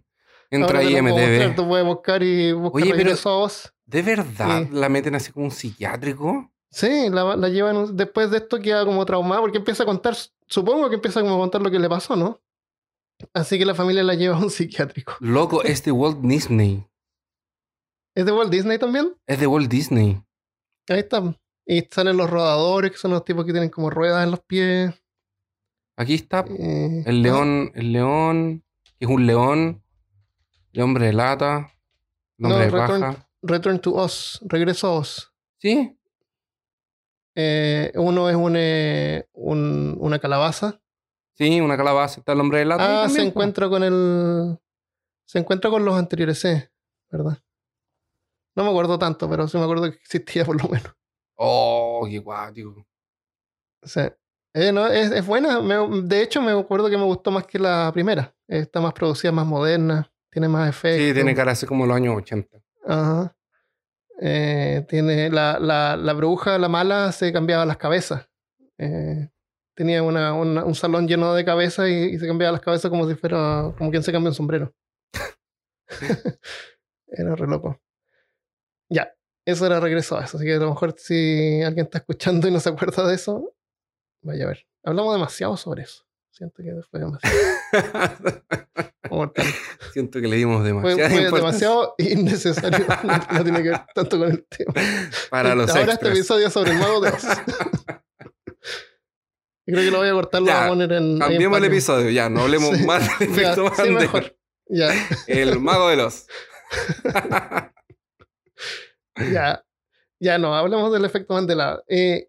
[0.50, 1.54] Entra ahí MTV.
[1.54, 3.48] Tú puedes buscar y buscar Oye, pero-.
[3.86, 4.68] ¿De verdad Sí.
[4.72, 6.50] la meten así como un psiquiátrico?
[6.70, 10.14] Sí, la, la llevan un- después de esto queda como traumada porque empieza a contar,
[10.46, 12.40] supongo que empieza como a contar lo que le pasó, ¿no?
[13.34, 15.14] Así que la familia la lleva a un psiquiátrico.
[15.20, 16.86] Loco, es de Walt Disney.
[18.14, 19.14] ¿Es de Walt Disney también?
[19.26, 20.22] Es de Walt Disney.
[20.88, 21.22] Ahí está.
[21.66, 24.94] Y salen los rodadores, que son los tipos que tienen como ruedas en los pies.
[25.96, 28.64] Aquí está Eh, el león, el león,
[29.00, 29.82] es un león,
[30.72, 31.72] el hombre de lata,
[32.38, 33.28] el No, hombre de Return- paja.
[33.42, 35.32] Return to Oz, Regreso a Oz.
[35.58, 35.94] Sí,
[37.40, 40.80] Eh, uno es un, eh, un- una calabaza.
[41.34, 42.82] sí, una calabaza, está el hombre de lata.
[42.82, 44.58] Ah, también, se encuentra con el.
[45.24, 46.48] Se encuentra con los anteriores, sí,
[47.10, 47.38] ¿verdad?
[48.56, 50.92] No me acuerdo tanto, pero sí me acuerdo que existía por lo menos.
[51.36, 52.84] Oh, qué guático.
[53.82, 54.16] O sea,
[54.54, 55.60] eh, no, es, es buena.
[55.60, 58.34] me- de hecho, me acuerdo que me gustó más que la primera.
[58.46, 61.06] Está más producida, más moderna, tiene más efectos.
[61.06, 62.58] Sí, tiene cara así como los años 80.
[62.86, 63.34] Ajá.
[64.20, 68.28] Eh, tiene la, la, la bruja, la mala, se cambiaba las cabezas.
[68.78, 69.28] Eh,
[69.76, 73.08] tenía una, una- un salón lleno de cabezas y, y se cambiaba las cabezas como
[73.08, 74.72] si fuera como quien se cambia un sombrero.
[77.08, 77.80] era re loco.
[78.90, 79.12] Ya,
[79.46, 80.36] eso era regreso a eso.
[80.36, 83.54] Así que a lo mejor si alguien está escuchando y no se acuerda de eso,
[84.22, 84.66] vaya a ver.
[84.84, 86.04] Hablamos demasiado sobre eso.
[86.30, 87.36] Siento que fue demasiado.
[89.92, 92.86] Siento que le dimos Fue, demasiada fue demasiado innecesario.
[93.04, 94.72] No, no tiene que ver tanto con el tema.
[95.30, 97.24] para los Ahora este episodio es sobre el mago de Oz.
[99.66, 101.18] Creo que lo voy a cortar, lo Ya, voy a poner en.
[101.18, 104.00] Cambiemos el episodio, ya, no hablemos Sí, más del Ya, efecto sí, Mandela.
[104.00, 104.36] mejor.
[104.70, 104.90] Ya,
[105.26, 106.26] El mago de los.
[109.32, 109.64] ya.
[110.20, 111.82] Ya no, hablemos del efecto Mandela.
[111.88, 112.28] Eh,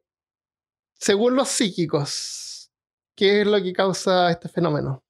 [0.99, 2.71] según los psíquicos,
[3.15, 5.03] ¿qué es lo que causa este fenómeno?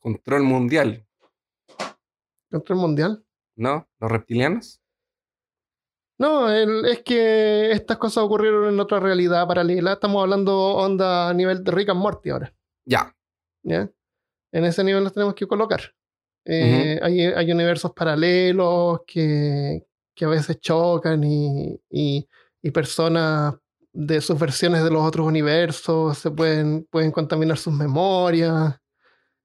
[0.00, 1.06] Control mundial,
[2.50, 3.24] ¿Control mundial?
[3.56, 3.88] ¿no?
[3.98, 4.80] Los reptilianos.
[6.18, 9.94] No, el- es que estas cosas ocurrieron en otra realidad paralela.
[9.94, 12.54] Estamos hablando onda a nivel de Rick and Morty ahora.
[12.86, 13.12] Ya.
[13.64, 13.90] ¿ya?
[14.52, 15.80] En ese nivel los tenemos que colocar.
[16.44, 22.28] Eh, hay, hay universos paralelos que, que a veces chocan y, y,
[22.62, 23.54] y personas
[23.94, 28.76] de sus versiones de los otros universos se pueden, pueden contaminar sus memorias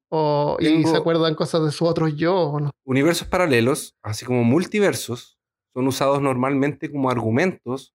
[0.10, 2.58] o, y se acuerdan cosas de sus otros yo.
[2.60, 2.72] ¿no?
[2.84, 5.40] Universos paralelos, así como multiversos,
[5.74, 7.94] son usados normalmente como argumentos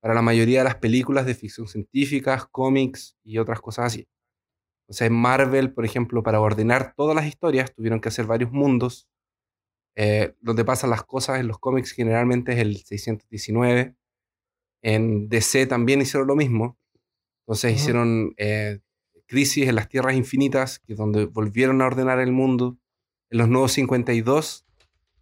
[0.00, 4.08] para la mayoría de las películas de ficción científica, cómics y otras cosas así.
[4.88, 8.50] O sea, en Marvel, por ejemplo, para ordenar todas las historias, tuvieron que hacer varios
[8.50, 9.06] mundos.
[9.96, 13.94] Eh, donde pasan las cosas en los cómics generalmente es el 619.
[14.82, 16.76] En DC también hicieron lo mismo.
[17.40, 17.80] Entonces Ujú.
[17.80, 18.80] hicieron eh,
[19.26, 22.76] Crisis en las Tierras Infinitas, que es donde volvieron a ordenar el mundo.
[23.30, 24.66] En los nuevos 52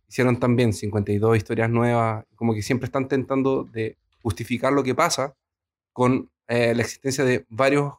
[0.08, 2.24] hicieron también 52 historias nuevas.
[2.34, 5.36] Como que siempre están tentando de justificar lo que pasa
[5.92, 7.92] con eh, la existencia de varios,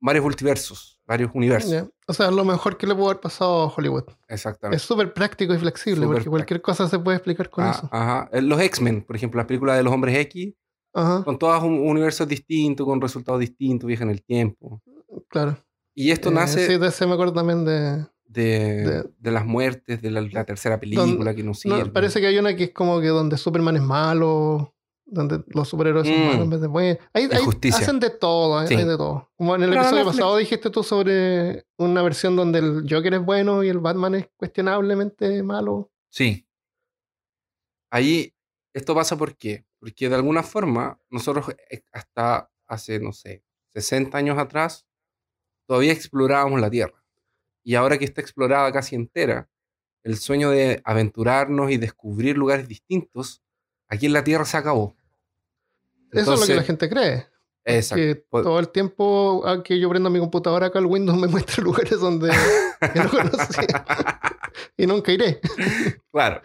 [0.00, 1.88] varios multiversos, varios universos.
[2.06, 4.04] O sea, lo mejor que le pudo haber pasado a Hollywood.
[4.28, 4.76] Exactamente.
[4.76, 7.88] Es súper práctico y flexible, porque cualquier cosa se puede explicar con Ah, eso.
[7.90, 8.28] ajá.
[8.32, 10.54] Eh, Los X-Men, por ejemplo, las películas de los hombres X,
[10.94, 14.80] Ajá, son todas un universos distintos, con resultados distintos, viajan en el tiempo.
[15.28, 15.56] claro.
[15.94, 18.06] Y esto Eh, nace Sí, de ese me acuerdo también de...
[18.26, 18.42] de,
[18.84, 21.86] de- de las muertes, de la, la tercera película que no no, sirve.
[21.86, 24.74] parece que hay una que es como que donde Superman es malo,
[25.10, 26.26] donde los superhéroes son Mm.
[26.26, 26.98] malos en vez de buenos.
[27.12, 27.80] Hay, hay- Injusticia.
[27.80, 28.74] hacen de todo, hay, Sí.
[28.74, 29.30] hay de todo.
[29.36, 33.24] Como en el Pero episodio pasado dijiste tú sobre una versión donde el Joker es
[33.24, 35.90] bueno y el Batman es cuestionablemente malo.
[36.10, 36.46] Sí.
[37.90, 38.34] Ahí,
[38.74, 39.64] esto pasa ¿por qué?
[39.80, 43.42] Porque de alguna forma, nosotros eh, hasta hace, no sé,
[43.72, 44.86] 60 años atrás,
[45.66, 47.02] todavía explorábamos la Tierra.
[47.64, 49.48] Y ahora que está explorada casi entera,
[50.02, 53.42] el sueño de aventurarnos y descubrir lugares distintos,
[53.88, 54.96] aquí en la Tierra se acabó.
[56.12, 57.26] Eso es lo que la gente cree.
[57.64, 57.96] Exacto.
[58.02, 61.26] Que Po- todo el tiempo ah, que yo prendo mi computadora acá, el Windows me
[61.28, 62.28] muestra lugares donde
[62.94, 63.84] no conocía
[64.76, 65.40] y nunca iré.
[66.12, 66.40] Claro.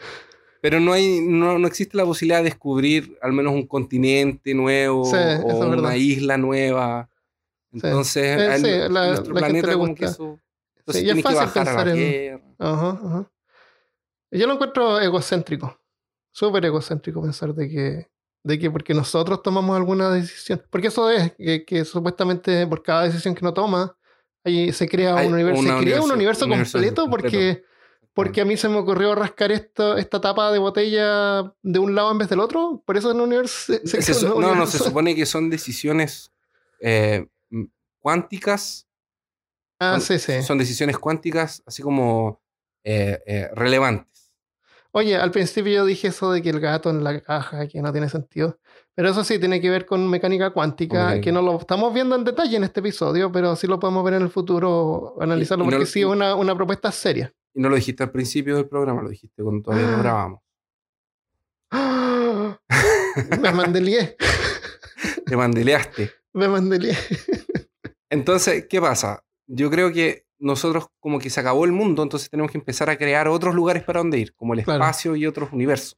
[0.61, 5.03] Pero no, hay, no, no existe la posibilidad de descubrir al menos un continente nuevo
[5.05, 5.93] Sí, o una verdad.
[5.95, 7.09] isla nueva.
[7.71, 10.39] Entonces, Eh, sí, nu- la- nuestro la gente planeta le como que eso...
[10.77, 12.55] Entonces Sí, y es fácil pensar en-.
[12.59, 13.31] Ajá, ajá.
[14.31, 15.79] Yo lo encuentro egocéntrico,
[16.31, 18.07] súper egocéntrico pensar de que,
[18.43, 23.03] de que porque nosotros tomamos alguna decisión, porque eso es, que, que supuestamente por cada
[23.03, 23.97] decisión que uno toma,
[24.43, 27.63] ahí se crea Hay un universo, se crea un universo- completo, porque,
[28.13, 32.11] porque a mí se me ocurrió rascar esto, esta tapa de botella de un lado
[32.11, 34.77] en vez del otro, por eso en un universo se, crea un no, no, se
[34.77, 36.31] supone que son decisiones
[36.81, 37.25] eh,
[37.99, 38.87] cuánticas.
[39.79, 40.43] Ah, son, sí, sí.
[40.43, 42.41] son decisiones cuánticas así como
[42.83, 44.12] eh, eh, relevantes.
[44.95, 47.91] Oye, al principio yo dije eso de que el gato en la caja, que no
[47.91, 48.59] tiene sentido.
[48.93, 52.23] Pero eso sí tiene que ver con mecánica cuántica, que no lo estamos viendo en
[52.23, 55.85] detalle en este episodio, pero sí lo podemos ver en el futuro, analizarlo, y porque
[55.87, 57.33] sí es una, una propuesta seria.
[57.55, 60.01] Y no lo dijiste al principio del programa, lo dijiste cuando todavía no Ah.
[60.01, 60.39] grabamos.
[63.41, 64.15] Me mandelié,
[65.25, 66.11] Te mandeleaste.
[66.33, 66.95] me mandelié.
[68.09, 69.23] Entonces, ¿qué pasa?
[69.47, 72.97] Yo creo que nosotros como que se acabó el mundo, entonces tenemos que empezar a
[72.97, 74.83] crear otros lugares para donde ir, como el Claro.
[74.83, 75.97] espacio y otros universos,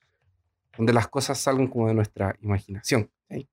[0.77, 3.09] donde las cosas salgan como de nuestra imaginación.
[3.29, 3.49] ¿sí?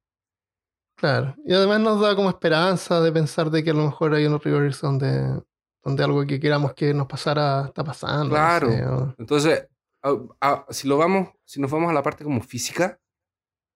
[0.97, 1.35] Claro.
[1.45, 4.35] Y además nos da como esperanza de pensar de que a lo mejor hay un
[4.35, 5.43] universo donde,
[5.83, 8.25] donde algo que queramos que nos pasara está pasando.
[8.25, 8.71] no Claro.
[8.71, 9.67] sé, o- Entonces,
[10.03, 13.01] a- a- si lo vamos, si nos vamos a la parte como física,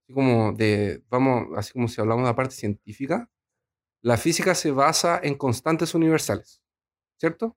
[0.04, 3.28] así como de, vamos, así como si hablamos de la parte científica,
[4.02, 6.62] la física se basa en constantes universales,
[7.18, 7.56] ¿cierto?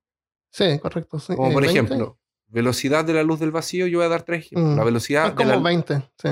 [0.52, 1.20] Sí, correcto.
[1.20, 1.36] sí.
[1.36, 1.80] Como Eh, por 20.
[1.80, 4.74] ejemplo, velocidad de la luz del vacío, yo voy a dar tres ejemplos.
[4.74, 4.78] Mm.
[4.78, 6.30] La velocidad de como la, 20, sí.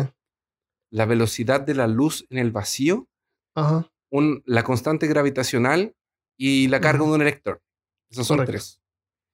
[0.89, 3.07] la velocidad de la luz en el vacío,
[3.55, 3.91] Ajá.
[4.09, 5.95] un- la constante gravitacional
[6.37, 7.59] y la carga de un electrón.
[8.09, 8.51] Esos son Correcto.
[8.53, 8.81] tres.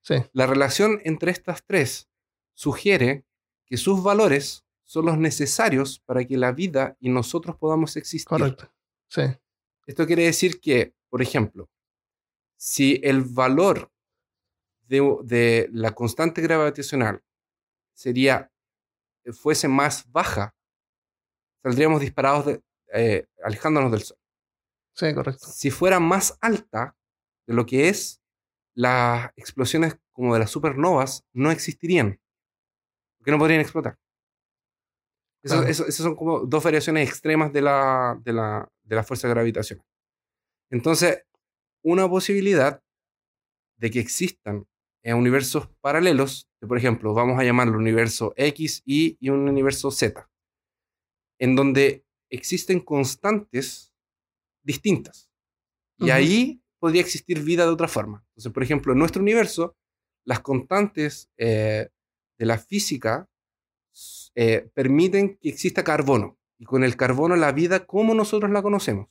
[0.02, 2.10] Sí, La relación entre estas tres
[2.54, 3.26] sugiere
[3.66, 8.28] que sus valores son los necesarios para que la vida y nosotros podamos existir.
[8.28, 8.70] correcto.
[9.10, 9.22] Sí,
[9.86, 11.70] Esto quiere decir que, por ejemplo,
[12.58, 13.92] si el valor
[14.88, 17.24] de, de la constante gravitacional
[17.94, 18.52] sería,
[19.34, 20.56] fuese más baja,
[21.62, 22.63] saldríamos disparados, de-
[22.94, 24.18] eh, alejándonos del Sol.
[24.96, 25.48] sí, correcto.
[25.48, 26.96] Si fuera más alta
[27.48, 28.22] de lo que es,
[28.76, 32.20] las explosiones como de las supernovas no existirían.
[33.18, 33.98] Porque no podrían explotar.
[35.44, 35.63] Claro.
[35.68, 39.86] eso- esas son como dos variaciones extremas de la, de la, de la fuerza gravitacional.
[40.70, 41.24] Entonces,
[41.84, 42.82] una posibilidad
[43.78, 44.65] de que existan
[45.04, 49.91] eh, universos paralelos, que, por ejemplo, vamos a llamarlo universo X, Y y un universo
[49.91, 50.30] Z,
[51.39, 53.93] en donde existen constantes
[54.63, 55.30] distintas.
[55.98, 56.13] Y Ujú.
[56.13, 58.26] ahí podría existir vida de otra forma.
[58.30, 59.76] Entonces, por ejemplo, en nuestro universo,
[60.26, 61.89] las constantes eh,
[62.38, 63.30] de la física
[64.36, 66.38] eh, permiten que exista carbono.
[66.58, 69.10] Y con el carbono la vida como nosotros la conocemos.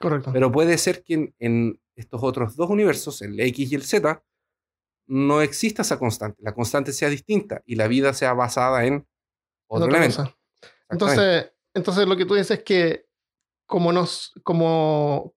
[0.00, 0.32] Correcto.
[0.32, 4.22] Pero puede ser que en, en estos otros dos universos, el X y el Z,
[5.06, 6.42] no exista esa constante.
[6.42, 9.06] La constante sea distinta y la vida sea basada en
[9.66, 10.34] otro elemento.
[10.88, 13.06] Entonces, entonces lo que tú dices es que
[13.66, 15.34] como nos, como,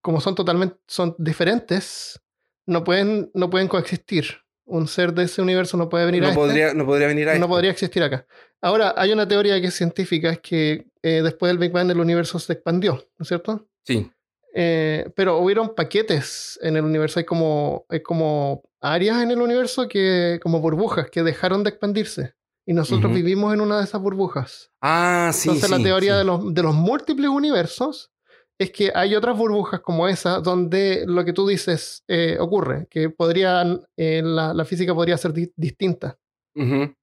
[0.00, 2.20] como son totalmente son diferentes,
[2.66, 4.26] no pueden, no pueden coexistir.
[4.66, 7.28] Un ser de ese universo no puede venir no a este, podría, no podría venir
[7.28, 7.48] a no este.
[7.48, 8.26] podría existir acá.
[8.62, 12.00] Ahora, hay una teoría que es científica, es que eh, después del Big Bang el
[12.00, 13.68] universo se expandió, ¿no es cierto?
[13.82, 14.10] Sí.
[14.56, 19.88] Eh, pero hubieron paquetes en el universo, hay como, hay como áreas en el universo
[19.88, 22.34] que, como burbujas, que dejaron de expandirse.
[22.66, 23.14] Y nosotros Ujú.
[23.16, 24.70] vivimos en una de esas burbujas.
[24.80, 25.48] Ah, sí.
[25.48, 26.18] Entonces la sí, teoría sí.
[26.18, 28.10] de, los, de los múltiples universos
[28.56, 33.10] es que hay otras burbujas como esa donde lo que tú dices eh, ocurre, que
[33.10, 36.16] podrían, eh, la, la física podría ser di- distinta.
[36.54, 36.94] Ujú.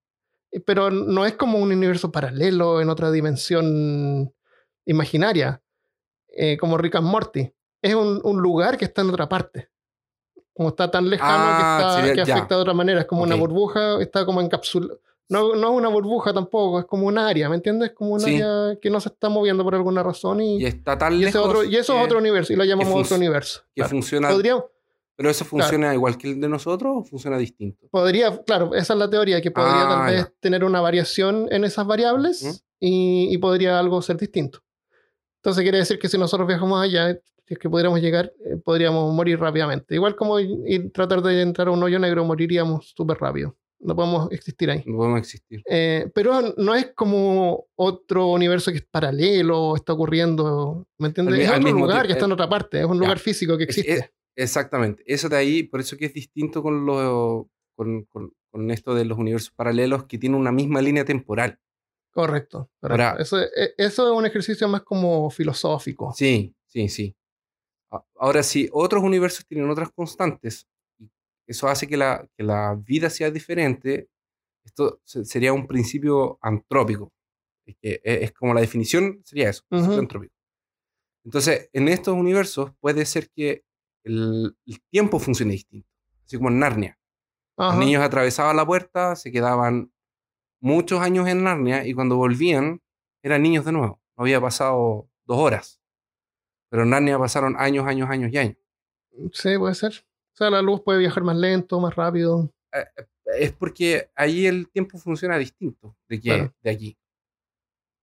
[0.53, 4.33] Eh, Pero no es como un universo paralelo en otra dimensión
[4.87, 5.60] imaginaria,
[6.31, 7.51] eh, como Rick and Morty.
[7.81, 9.69] Es un, un lugar que está en otra parte.
[10.53, 12.99] Como está tan lejano Ah, que, está, sería- que afecta de otra manera.
[13.01, 14.95] Es como una burbuja, está como encapsulada.
[15.29, 17.91] No, no es una burbuja tampoco, es como un área, ¿me entiendes?
[17.93, 18.35] Como un Sí.
[18.35, 21.41] área que no se está moviendo por alguna razón y, Y está tan y lejos
[21.47, 23.61] otro, y eso es otro universo y lo llamamos otro universo.
[23.73, 23.89] que Claro.
[23.91, 24.29] funciona.
[24.29, 24.61] Podría,
[25.15, 27.87] Pero eso funciona igual que el de nosotros o funciona distinto.
[27.91, 30.33] podría, claro, esa es la teoría, que podría Ah, tal vez ya.
[30.41, 34.59] tener una variación en esas variables y podría algo ser distinto.
[35.41, 37.13] Entonces quiere decir que si nosotros viajamos allá,
[37.47, 39.95] si es que pudiéramos llegar, eh, podríamos morir rápidamente.
[39.95, 43.55] Igual como y tratar de entrar a un hoyo negro, moriríamos súper rápido.
[43.79, 44.83] No podemos existir ahí.
[44.85, 45.63] No podemos existir.
[45.67, 51.33] Eh, pero no es como otro universo que es paralelo, está ocurriendo, ¿me entiendes?
[51.35, 52.99] Al es al otro lugar que está en eh, otra parte, es un ya.
[53.05, 53.91] lugar físico que existe.
[53.93, 55.03] es- exactamente.
[55.07, 59.05] Eso de ahí, por eso que es distinto con, lo, con, con- con esto de
[59.05, 61.57] los universos paralelos que tienen una misma línea temporal.
[62.11, 62.69] Correcto.
[62.79, 63.21] correcto.
[63.21, 66.13] Eso, es- eso es un ejercicio más como filosófico.
[66.13, 67.15] Sí, sí, sí.
[68.15, 70.67] Ahora, si otros universos tienen otras constantes,
[70.99, 71.09] y
[71.47, 74.09] eso hace que la, que la vida sea diferente,
[74.63, 77.11] esto se- sería un principio antrópico.
[77.65, 80.01] Es, que e- es como la definición sería eso, principio Ujú.
[80.01, 80.33] antrópico.
[81.25, 83.63] Entonces, en estos universos puede ser que
[84.03, 85.87] el, el tiempo funcione distinto,
[86.25, 86.97] así como en Narnia.
[87.57, 87.75] Ajá.
[87.75, 89.91] Los niños atravesaban la puerta, se quedaban
[90.61, 92.81] muchos años en Narnia y cuando volvían
[93.23, 94.01] eran niños de nuevo.
[94.17, 95.79] No había pasado dos horas.
[96.69, 98.57] Pero en Narnia pasaron años, años, años y años.
[99.33, 99.91] Sí, puede ser.
[100.33, 102.49] O sea, la luz puede viajar más lento, más rápido.
[103.25, 106.53] Es porque ahí el tiempo funciona distinto de, que, Claro.
[106.61, 106.97] de aquí.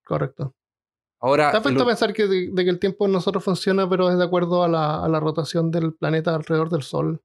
[0.05, 0.55] Correcto.
[1.21, 3.13] Ahora, ¿Te has puesto Ah, lo- a pensar que de, de que el tiempo en
[3.13, 6.83] nosotros funciona, pero es de acuerdo a la, a la rotación del planeta alrededor del
[6.83, 7.23] Sol?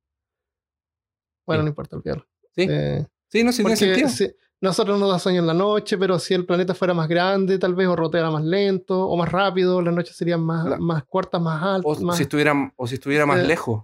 [1.45, 1.65] Bueno, Sí.
[1.65, 2.23] no importa el viaje.
[2.55, 4.09] sí, Eh, sí, no sí tiene sentido.
[4.09, 4.31] si-
[4.63, 7.75] nosotros nos da sueño en la noche, pero si el planeta fuera más grande, tal
[7.75, 11.41] vez, o roteara más lento, o más rápido, las noches serían más, La- más cortas,
[11.41, 12.01] más O, altas.
[12.03, 13.83] más- si estuviera, o si estuviera más Eh, lejos.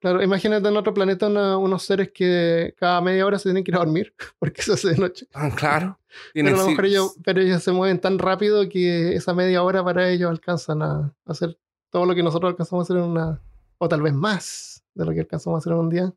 [0.00, 3.70] Claro, imagínate en otro planeta una- unos seres que cada media hora se tienen que
[3.70, 5.26] ir a dormir, porque se hace de noche.
[5.34, 5.98] Ah, claro.
[6.34, 9.62] Pero a lo sí- mejor ellos, pero ellos se mueven tan rápido que esa media
[9.62, 11.58] hora para ellos alcanzan a hacer
[11.90, 13.40] todo lo que nosotros alcanzamos a hacer en una,
[13.78, 16.14] o tal vez más de lo que alcanzamos a hacer en un día,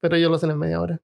[0.00, 1.00] pero ellos lo hacen en media hora.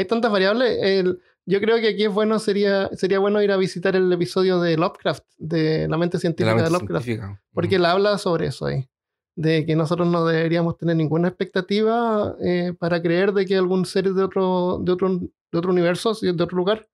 [0.00, 0.78] Hay tantas variables.
[0.80, 4.60] el- yo creo que aquí es bueno, sería, sería bueno ir a visitar el episodio
[4.60, 7.42] de Lovecraft, de la mente científica de, mente Lovecraft, científica.
[7.52, 8.88] porque él habla sobre eso ahí,
[9.36, 14.12] de que nosotros no deberíamos tener ninguna expectativa eh, para creer de que algún ser
[14.12, 16.88] de otro, de otro, de otro universo, de otro lugar,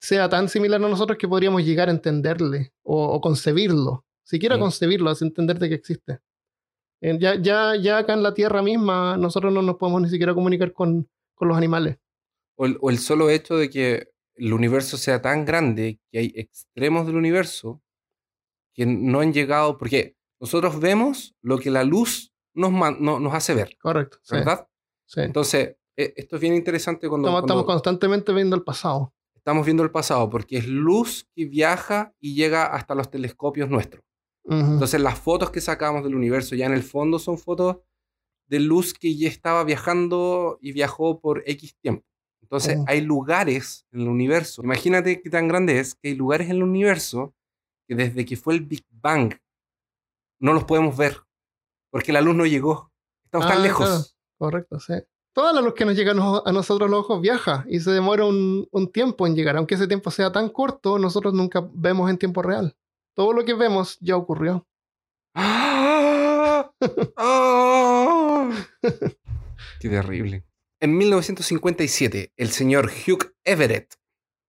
[0.00, 4.60] sea tan similar a nosotros que podríamos llegar a entenderle o, o concebirlo, siquiera Sí.
[4.60, 6.20] concebirlo, así entender de que existe.
[7.02, 10.32] Eh, ya, ya, ya acá en la Tierra misma, nosotros no nos podemos ni siquiera
[10.34, 11.96] comunicar con, con los animales.
[12.60, 16.32] O el, o el solo hecho de que el universo sea tan grande que hay
[16.36, 17.80] extremos del universo
[18.74, 22.70] que no han llegado, porque nosotros vemos lo que la luz nos,
[23.00, 24.18] no- nos hace ver, Correcto.
[24.30, 24.68] ¿verdad?
[25.06, 25.20] sí.
[25.22, 29.14] Entonces, e- esto es bien interesante cuando, Estamos, cuando estamos constantemente viendo el pasado.
[29.34, 34.04] estamos viendo el pasado, porque es luz que viaja y llega hasta los telescopios nuestros.
[34.44, 34.58] Ujú.
[34.58, 37.78] Entonces, las fotos que sacamos del universo ya en el fondo son fotos
[38.48, 42.04] de luz que ya estaba viajando y viajó por X tiempo.
[42.50, 42.84] Entonces, Ujú.
[42.88, 44.62] hay lugares en el universo.
[44.64, 47.32] Imagínate qué tan grande es que hay lugares en el universo
[47.88, 49.34] que desde que fue el Big Bang
[50.40, 51.18] no los podemos ver
[51.90, 52.90] porque la luz no llegó.
[53.24, 53.86] Estamos Ah, tan lejos.
[53.88, 54.04] claro.
[54.38, 54.94] Correcto, sí.
[55.32, 57.92] Toda la luz que nos llega a, nos- a nosotros los ojos viaja y se
[57.92, 59.56] demora un, un tiempo en llegar.
[59.56, 62.74] Aunque ese tiempo sea tan corto, nosotros nunca vemos en tiempo real.
[63.14, 64.66] Todo lo que vemos ya ocurrió.
[65.34, 66.72] ¡Ah!
[67.16, 68.50] ¡Ah!
[69.78, 70.44] Qué terrible.
[70.82, 73.96] En 1957, el señor Hugh Everett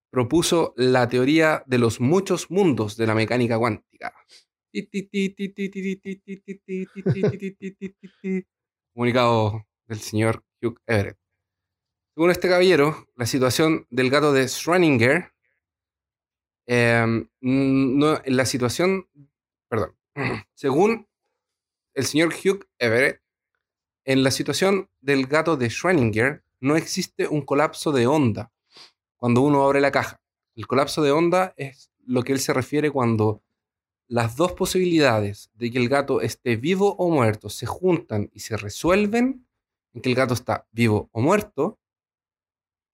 [0.09, 4.13] propuso la teoría de los muchos mundos de la mecánica cuántica.
[8.93, 11.17] Comunicado del señor Hugh Everett.
[12.15, 15.33] Según este caballero, la situación del gato de Schrödinger,
[16.67, 19.09] eh, la situación,
[19.69, 19.97] perdón,
[20.53, 21.09] según
[21.93, 23.21] el señor Hugh Everett,
[24.11, 28.51] en la situación del gato de Schrödinger, no existe un colapso de onda
[29.17, 30.21] cuando uno abre la caja.
[30.55, 33.43] El colapso de onda es lo que él se refiere cuando
[34.07, 38.57] las dos posibilidades de que el gato esté vivo o muerto se juntan y se
[38.57, 39.47] resuelven
[39.93, 41.79] en que el gato está vivo o muerto,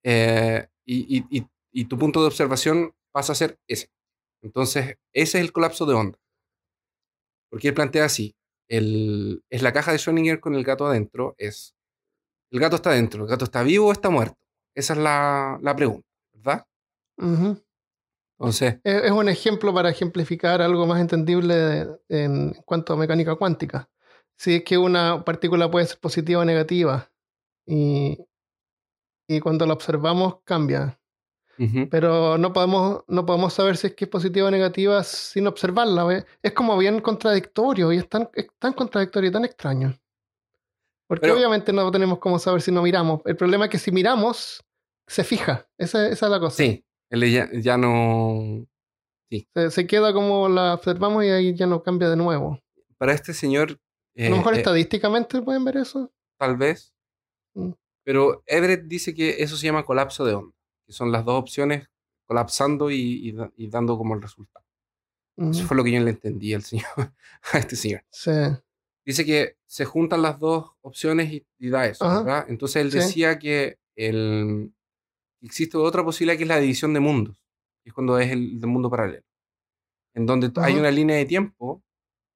[0.04, 1.24] eh, y,
[1.72, 3.90] y- tu punto de observación pasa a ser ese.
[4.42, 6.20] Entonces, ese es el colapso de onda.
[7.50, 8.36] Porque él plantea así,
[8.70, 11.76] el, es la caja de Schrödinger con el gato adentro, es,
[12.52, 14.38] el gato está adentro, el gato está vivo o está muerto.
[14.76, 16.66] Esa es la, la pregunta, ¿verdad?
[17.18, 17.62] Ujú.
[18.40, 23.36] Entonces, Es, es un ejemplo para ejemplificar algo más entendible de- en cuanto a mecánica
[23.36, 23.90] cuántica.
[24.38, 27.12] Si es que una partícula puede ser positiva o negativa
[27.66, 28.20] y,
[29.28, 31.00] y cuando la observamos cambia,
[31.90, 36.26] pero no podemos, no podemos saber si es que es positiva o negativa sin observarla.
[36.42, 39.98] Es como bien contradictorio y es tan, es tan contradictorio y tan extraño.
[41.08, 43.22] Porque Pero- obviamente no tenemos cómo saber si no miramos.
[43.26, 44.64] El problema es que si miramos,
[45.08, 45.68] se fija.
[45.78, 46.58] Esa, esa es la cosa.
[46.58, 48.66] sí, él ya, ya no...
[49.54, 52.60] Se, se queda como la observamos y ahí ya no cambia de nuevo.
[52.98, 53.80] Para este señor...
[54.18, 56.12] A lo mejor eh, eh, estadísticamente pueden ver eso.
[56.40, 56.94] tal vez.
[57.54, 57.72] Mm.
[58.04, 60.56] Pero Everett dice que eso se llama colapso de onda,
[60.88, 61.88] que son las dos opciones
[62.26, 64.66] colapsando y, y y dando como el resultado.
[65.38, 65.52] Ujú.
[65.52, 66.88] Eso fue lo que yo le entendí al señor,
[67.54, 68.04] a este señor.
[68.10, 68.32] Sí.
[69.06, 72.24] Dice que se juntan las dos opciones y, y da eso, Ajá.
[72.24, 72.46] ¿verdad?
[72.50, 72.98] Entonces él Sí.
[72.98, 74.74] decía que el,
[75.42, 77.38] existe otra posibilidad que es la división de mundos,
[77.84, 79.24] que es cuando es el, del mundo paralelo,
[80.14, 80.82] en donde t- hay Ajá.
[80.82, 81.84] una línea de tiempo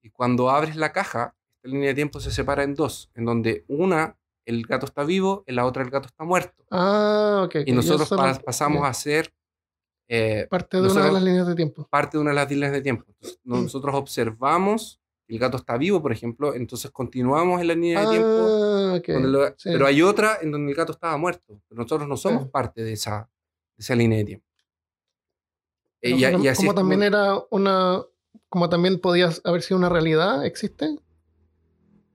[0.01, 3.65] y cuando abres la caja, esta línea de tiempo se separa en dos, en donde
[3.67, 6.63] una, el gato está vivo, en la otra, el gato está muerto.
[6.71, 7.57] Ah, ok.
[7.65, 9.33] Y nosotros pa- pasamos a ser
[10.07, 11.87] eh, Parte de una de las líneas de tiempo.
[11.89, 13.05] parte de una de las líneas de tiempo.
[13.07, 18.07] Entonces, nosotros observamos el gato está vivo, por ejemplo, entonces continuamos en la línea de
[18.09, 18.27] tiempo.
[18.27, 19.07] Ah, ok.
[19.07, 19.69] donde lo- sí.
[19.71, 21.61] Pero hay otra en donde el gato estaba muerto.
[21.69, 22.49] Pero nosotros no somos Sí.
[22.51, 23.29] parte de esa,
[23.77, 24.45] de esa línea de tiempo.
[26.01, 28.01] Y, como- y así como también era una.
[28.49, 30.97] Como también podía haber sido una realidad, ¿existe?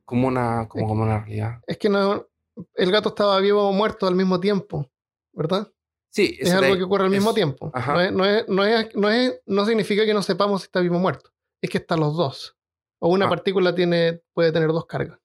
[0.06, 1.60] Como una, como, como una realidad.
[1.66, 2.26] Es que no.
[2.74, 4.90] El gato estaba vivo o muerto al mismo tiempo,
[5.34, 5.70] ¿verdad?
[6.10, 7.70] Sí, Es algo de- que ocurre al mismo es- tiempo.
[7.74, 7.92] ajá.
[7.92, 10.80] No, es, no, es, no, es, no, es- no significa que no sepamos si está
[10.80, 11.30] vivo o muerto.
[11.60, 12.56] Es que están los dos.
[12.98, 13.28] O una Ah.
[13.28, 15.18] partícula tiene, puede tener dos cargas.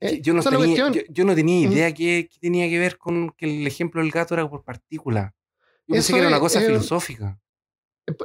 [0.00, 1.72] Eh, Yo no, tenía, yo, yo no tenía Mm.
[1.72, 5.34] idea que, que tenía que ver con que el ejemplo del gato era por partícula.
[5.86, 7.38] Yo pensé que era una cosa filosófica.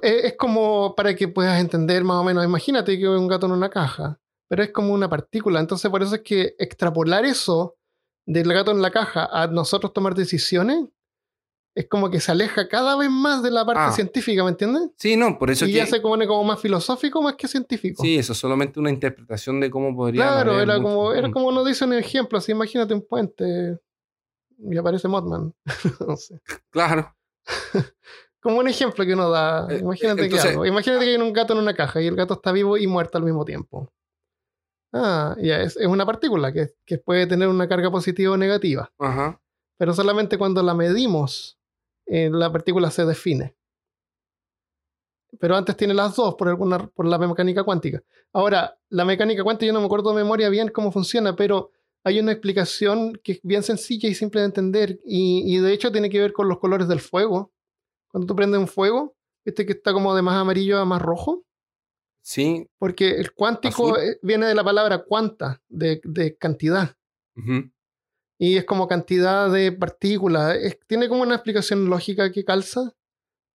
[0.02, 2.44] Eh, Es como para que puedas entender más o menos.
[2.46, 4.20] Imagínate que un gato en una caja,
[4.52, 5.62] pero es como una partícula.
[5.62, 7.78] Entonces, por eso es que extrapolar eso
[8.26, 10.88] del gato en la caja a nosotros tomar decisiones
[11.74, 13.92] es como que se aleja cada vez más de la parte Ah.
[13.94, 14.90] científica, ¿me entiendes?
[14.98, 15.78] Sí, no, por eso Y que...
[15.78, 18.04] ya se pone como más filosófico más que científico.
[18.04, 21.32] Sí, eso es solamente una interpretación de cómo podría claro, era mucho- como, era Mm.
[21.32, 22.38] como nos dicen en ejemplo.
[22.38, 23.80] Así, imagínate un puente
[24.70, 25.54] y aparece Mothman.
[26.10, 26.42] no sé.
[26.72, 27.16] Claro.
[28.42, 29.68] Como un ejemplo que uno da.
[29.70, 30.66] Eh, Imagínate entonces- que algo.
[30.66, 33.18] Imagínate que hay un gato en una caja y el gato está vivo y muerto
[33.20, 33.92] al mismo tiempo.
[34.94, 38.92] Ah, ya, es, es una partícula que, que puede tener una carga positiva o negativa.
[39.00, 39.40] Ajá.
[39.78, 41.58] Pero solamente cuando la medimos,
[42.06, 43.56] eh, la partícula se define.
[45.40, 48.04] Pero antes tiene las dos por, alguna, por la mecánica cuántica.
[48.34, 51.72] Ahora, la mecánica cuántica yo no me acuerdo de memoria bien cómo funciona, pero
[52.04, 55.00] hay una explicación que es bien sencilla y simple de entender.
[55.06, 57.54] Y, y de hecho tiene que ver con los colores del fuego.
[58.10, 59.16] Cuando tú prendes un fuego,
[59.46, 61.46] viste que está como de más amarillo a más rojo.
[62.22, 62.70] Sí.
[62.78, 64.04] Porque el cuántico Azul.
[64.04, 66.96] eh, viene de la palabra cuanta, de, de cantidad.
[68.38, 70.56] Y es como cantidad de partículas.
[70.56, 72.94] Es- tiene como una explicación lógica que calza,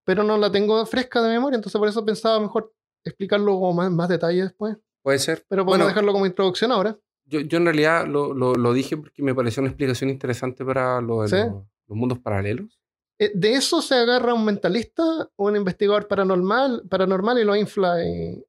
[0.04, 2.72] pero no la tengo fresca de memoria, entonces por eso pensaba mejor
[3.04, 4.76] explicarlo con más, más detalle después.
[5.02, 5.44] Puede ser.
[5.48, 6.96] Pero podemos Bueno, dejarlo como introducción ahora.
[7.24, 11.00] yo, yo en realidad lo, lo- lo dije porque me pareció una explicación interesante para
[11.00, 11.36] lo de ¿Sí?
[11.36, 12.80] los, los mundos paralelos.
[13.18, 15.02] Eh, De eso se agarra un mentalista
[15.36, 18.44] o un investigador paranormal, paranormal y lo infla y,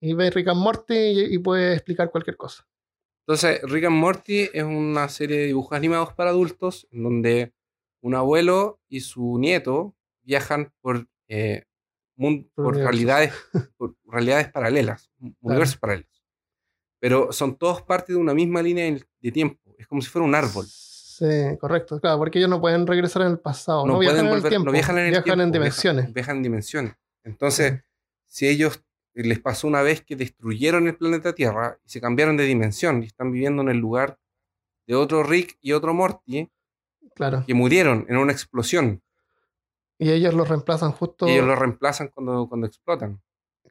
[0.00, 2.66] y ve Rick and Morty y, y puede explicar cualquier cosa.
[3.26, 7.52] Entonces, Rick and Morty es una serie de dibujos animados para adultos en donde
[8.02, 11.64] un abuelo y su nieto viajan por, eh,
[12.16, 13.32] Por por realidades,
[13.76, 16.24] por realidades paralelas, un- universos paralelos.
[16.98, 18.84] Pero son todos parte de una misma línea
[19.20, 19.74] de- tiempo.
[19.78, 20.66] Es como si fuera un árbol.
[20.66, 21.26] Sí,
[21.60, 22.00] correcto.
[22.00, 23.86] Claro, porque ellos no pueden regresar en el pasado.
[23.86, 24.66] No, viajan pueden en el volver- tiempo.
[24.66, 26.12] no viajan en el viajan tiempo, en viajan- dimensiones.
[26.14, 26.94] Viajan, en dimensiones.
[27.24, 27.82] Entonces,
[28.26, 28.82] si ellos
[29.14, 33.06] les pasó una vez que destruyeron el planeta Tierra y se cambiaron de dimensión y
[33.06, 34.18] están viviendo en el lugar
[34.86, 36.50] de otro Rick y otro Morty
[37.14, 37.44] Claro.
[37.46, 39.02] que murieron en una explosión
[39.98, 41.26] Y ellos los reemplazan justo.
[41.28, 43.20] y ellos lo reemplazan cuando, cuando explotan.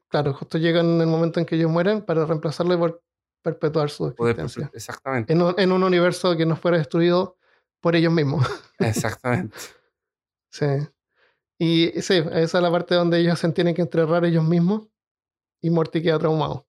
[0.08, 3.02] Claro, justo llegan en el momento en que ellos mueren para reemplazarlo y por
[3.42, 4.70] perpetuar su Poder existencia.
[4.70, 5.32] perpe- exactamente.
[5.32, 7.36] En un, en un universo que no fuera destruido
[7.80, 8.46] por ellos mismos.
[8.78, 9.56] Exactamente.
[10.50, 10.66] sí.
[11.58, 14.88] Y sí, esa es la parte donde ellos se tienen que enterrar ellos mismos
[15.60, 16.66] y Morty queda traumado.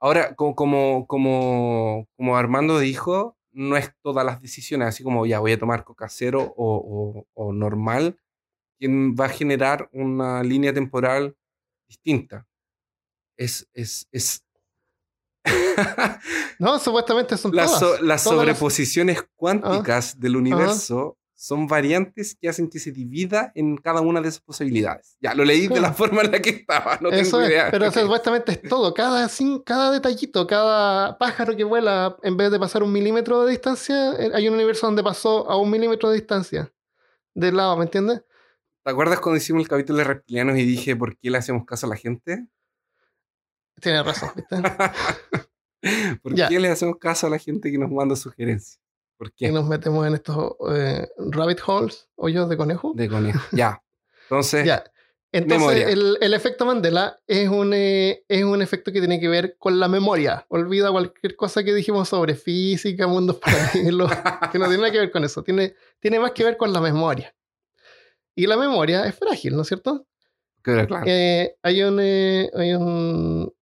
[0.00, 5.38] Ahora, co- como, como, como Armando dijo, no es todas las decisiones, así como ya
[5.40, 8.18] voy a tomar coca cero o, o- o normal,
[8.78, 11.36] quien va a generar una línea temporal
[11.88, 12.46] distinta.
[13.38, 14.42] Es, es, es...
[16.58, 17.80] No, supuestamente son las, todas.
[17.80, 23.52] so- las todas las- sobreposiciones cuánticas del universo son variantes que hacen que se divida
[23.54, 25.16] en cada una de esas posibilidades.
[25.20, 27.70] Ya, lo leí de la forma en la que estaba, no Eso tengo es, idea.
[27.70, 28.06] pero o sea, Ok.
[28.06, 32.82] supuestamente es todo, cada, sin, cada detallito, cada pájaro que vuela, en vez de pasar
[32.82, 36.72] un milímetro de distancia, eh, hay un universo donde pasó a un milímetro de distancia
[37.34, 38.22] del lado, ¿me entiendes?
[38.82, 41.84] ¿Te acuerdas cuando hicimos el capítulo de reptilianos y dije por qué le hacemos caso
[41.86, 42.46] a la gente?
[43.80, 44.56] Tienes razón, ¿viste?
[46.22, 46.48] ¿Por Ya.
[46.48, 48.80] qué le hacemos caso a la gente que nos manda sugerencias?
[49.16, 52.92] ¿Por Y nos metemos en estos eh, rabbit holes, hoyos de conejo.
[52.94, 53.40] De conejo.
[53.52, 53.82] Ya.
[54.24, 54.84] Entonces, Ya.
[55.32, 59.56] Entonces, el, el efecto Mandela es un, eh, es un efecto que tiene que ver
[59.58, 60.46] con la memoria.
[60.48, 64.10] Olvida cualquier cosa que dijimos sobre física, mundos paralelos,
[64.50, 65.42] que no tiene nada que ver con eso.
[65.42, 67.34] Tiene, tiene más que ver con la memoria.
[68.34, 70.06] Y la memoria es frágil, ¿no es cierto?
[70.62, 71.02] claro.
[71.06, 71.98] Eh, hay un.
[72.00, 73.52] eh, hay un.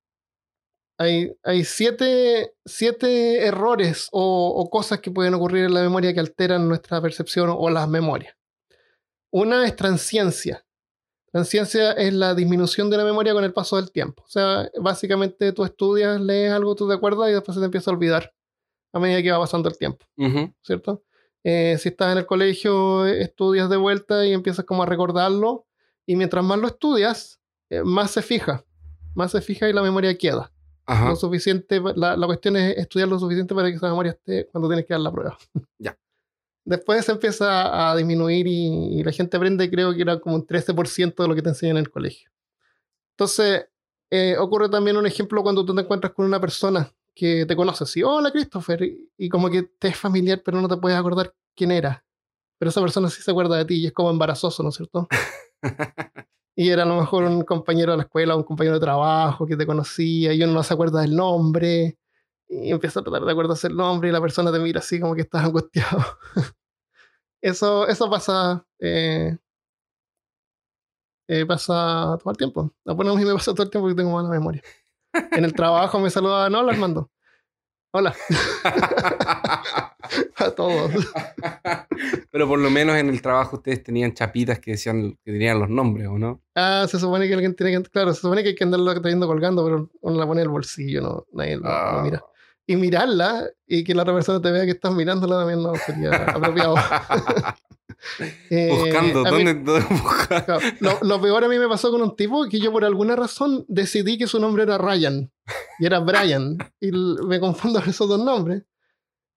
[0.99, 6.21] Hay, hay siete, siete errores o, o cosas que pueden ocurrir en la memoria que
[6.21, 8.37] alteran nuestra percepción o las memorias.
[9.31, 10.65] Una es transciencia.
[11.33, 14.23] Transciencia es la disminución de la memoria con el paso del tiempo.
[14.25, 17.91] O sea, básicamente tú estudias, lees algo, tú te acuerdas y después se te empieza
[17.91, 18.33] a olvidar
[18.93, 20.07] a medida que va pasando el tiempo.
[20.63, 21.03] ¿cierto?
[21.43, 25.67] Eh, si estás en el colegio, estudias de vuelta y empiezas como a recordarlo,
[26.07, 27.41] y mientras más lo estudias,
[27.71, 28.65] eh, más se fija,
[29.15, 30.53] más se fija y la memoria queda.
[30.87, 31.11] Ajá.
[31.11, 34.69] Lo suficiente, la, la cuestión es estudiar lo suficiente para que esa memoria esté cuando
[34.69, 35.39] tienes que dar la prueba.
[35.79, 35.99] Ya.
[36.67, 40.47] Después se empieza a disminuir y, y la gente aprende, creo que era como un
[40.47, 42.31] 13% de lo que te enseñan en el colegio.
[43.13, 43.67] Entonces,
[44.11, 47.85] eh, ocurre también un ejemplo cuando tú te encuentras con una persona que te conoce,
[47.85, 51.35] así, hola Christopher, y, y como que te es familiar, pero no te puedes acordar
[51.55, 52.05] quién era.
[52.59, 55.07] Pero esa persona sí se acuerda de ti y es como embarazoso, ¿no es cierto?
[56.57, 59.57] y era a lo mejor un compañero de la escuela, un compañero de trabajo que
[59.57, 61.99] te conocía y uno no se acuerda del nombre
[62.49, 65.15] y empieza a tratar de acordarse el nombre y la persona te mira así como
[65.15, 66.05] que estás angustiado.
[67.41, 69.37] eso, eso pasa, eh,
[71.29, 72.73] eh, pasa todo el tiempo.
[72.85, 74.63] Bueno, a mí me pasa todo el tiempo porque tengo mala memoria.
[75.33, 77.11] En el trabajo me saludaban, hola Armando.
[77.97, 78.13] Hola
[80.37, 80.91] a todos.
[82.33, 85.69] Pero por lo menos en el trabajo ustedes tenían chapitas que decían que tenían los
[85.71, 86.43] nombres, ¿o no?
[86.57, 89.29] Ah, se supone que alguien tiene que, claro, se supone que hay que andarlo trayendo
[89.29, 92.01] colgando, pero uno la pone en el bolsillo, no, nadie lo, lo Ah.
[92.03, 92.25] mira.
[92.67, 96.11] Y mirarla y que la otra persona te vea que estás mirándola también no sería
[96.35, 96.75] apropiado.
[98.51, 100.45] Eh, Buscando, a mí- ¿dónde, dónde buscar?
[100.45, 103.17] claro, lo, lo peor a mí me pasó con un tipo que yo por alguna
[103.17, 105.31] razón decidí que su nombre era Ryan
[105.79, 108.63] y era Brian y me confundo con esos dos nombres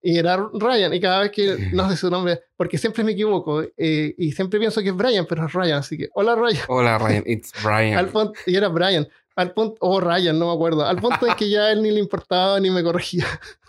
[0.01, 3.63] y era Ryan y cada vez que no sé su nombre porque siempre me equivoco
[3.63, 6.97] eh, y siempre pienso que es Brian pero es Ryan así que hola Ryan Hola,
[6.97, 7.24] Ryan.
[7.26, 7.97] It's Brian.
[7.97, 9.07] al punto, y era Brian.
[9.36, 10.84] Al punto, o Ryan, no me acuerdo.
[10.84, 13.26] Al punto en que ya él ni le importaba ni me corregía.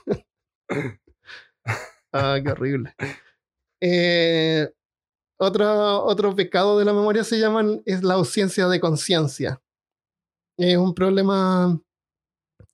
[2.12, 2.94] ah, qué horrible.
[3.80, 4.66] Eh,
[5.38, 9.60] otro, otro pecado de la memoria se llaman es la ausencia de conciencia.
[10.56, 11.80] Es un problema.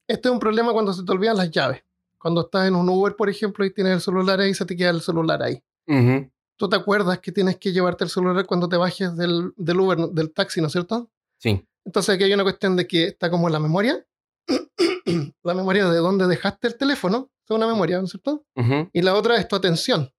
[0.08, 1.82] Este es un problema cuando se te olvidan las llaves.
[2.18, 4.90] Cuando estás en un Uber, por ejemplo, y tienes el celular ahí, se te queda
[4.90, 6.30] el celular ahí Ujú.
[6.56, 9.98] tú te acuerdas que tienes que llevarte el celular cuando te bajes del, del Uber,
[10.08, 11.10] del taxi, ¿no es cierto?
[11.38, 11.62] Sí.
[11.84, 14.06] Entonces aquí hay una cuestión de que está como la memoria,
[15.42, 18.46] la memoria de dónde dejaste el teléfono, es una memoria, ¿no es cierto?
[18.94, 20.10] Y la otra es tu atención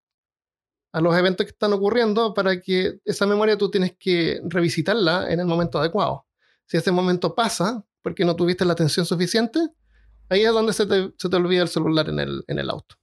[0.96, 5.42] a los eventos que están ocurriendo para que esa memoria tú tienes que revisitarla en
[5.42, 6.26] el momento adecuado.
[6.68, 9.60] Si ese momento pasa porque no tuviste la atención suficiente,
[10.30, 12.96] ahí es donde se te, se te olvida el celular en el, en el auto.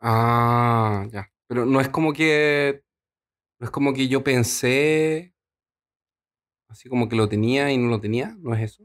[0.00, 1.30] Ah, ya.
[1.46, 2.82] Pero no es como que.
[3.60, 5.32] No es como que yo pensé.
[6.66, 8.34] Así como que lo tenía y no lo tenía.
[8.40, 8.84] ¿No es eso?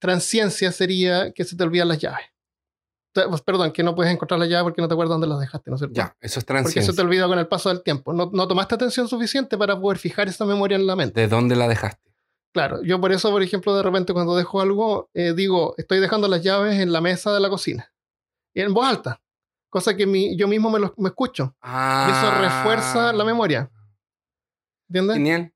[0.00, 2.26] Transciencia sería que se te olvidan las llaves.
[3.12, 5.70] Pues, Perdón, que no puedes encontrar las llaves porque no te acuerdas dónde las dejaste,
[5.70, 5.94] ¿no es cierto?
[5.94, 6.94] Ya, eso es Porque se transciencia.
[6.94, 8.12] te olvidó con el paso del tiempo.
[8.14, 11.20] No, no tomaste atención suficiente para poder fijar esa memoria en la mente.
[11.20, 12.10] ¿De dónde la dejaste?
[12.54, 16.26] Claro, yo por eso, por ejemplo, de repente cuando dejo algo, eh, digo, estoy dejando
[16.28, 17.92] las llaves en la mesa de la cocina.
[18.54, 19.20] Y en voz alta.
[19.70, 21.54] Cosa que mi- yo mismo me, lo, me escucho.
[21.62, 22.06] Ah.
[22.08, 23.70] Y eso refuerza la memoria.
[24.88, 25.16] ¿Entiendes?
[25.16, 25.52] Genial.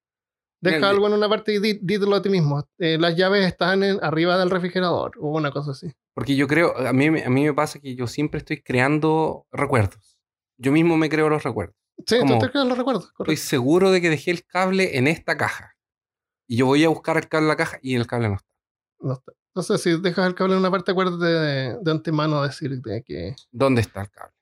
[0.61, 2.67] Deja algo en una parte y di- dítelo a ti mismo.
[2.79, 5.93] Eh, las llaves están en- arriba del refrigerador o una cosa así.
[6.15, 10.19] Porque yo creo, a mí, a mí me pasa que yo siempre estoy creando recuerdos.
[10.59, 11.77] Yo mismo me creo los recuerdos.
[12.07, 12.39] Sí, ¿Cómo?
[12.39, 13.05] tú te creas los recuerdos.
[13.05, 13.43] Estoy Correcto.
[13.43, 15.77] seguro de que dejé el cable en esta caja.
[16.49, 18.49] Y yo voy a buscar el cable en la caja y el cable no está.
[19.01, 19.33] No está.
[19.55, 23.35] Entonces, si dejas el cable en una parte, acuérdate de, de antemano decirte que.
[23.51, 24.33] ¿Dónde está el cable?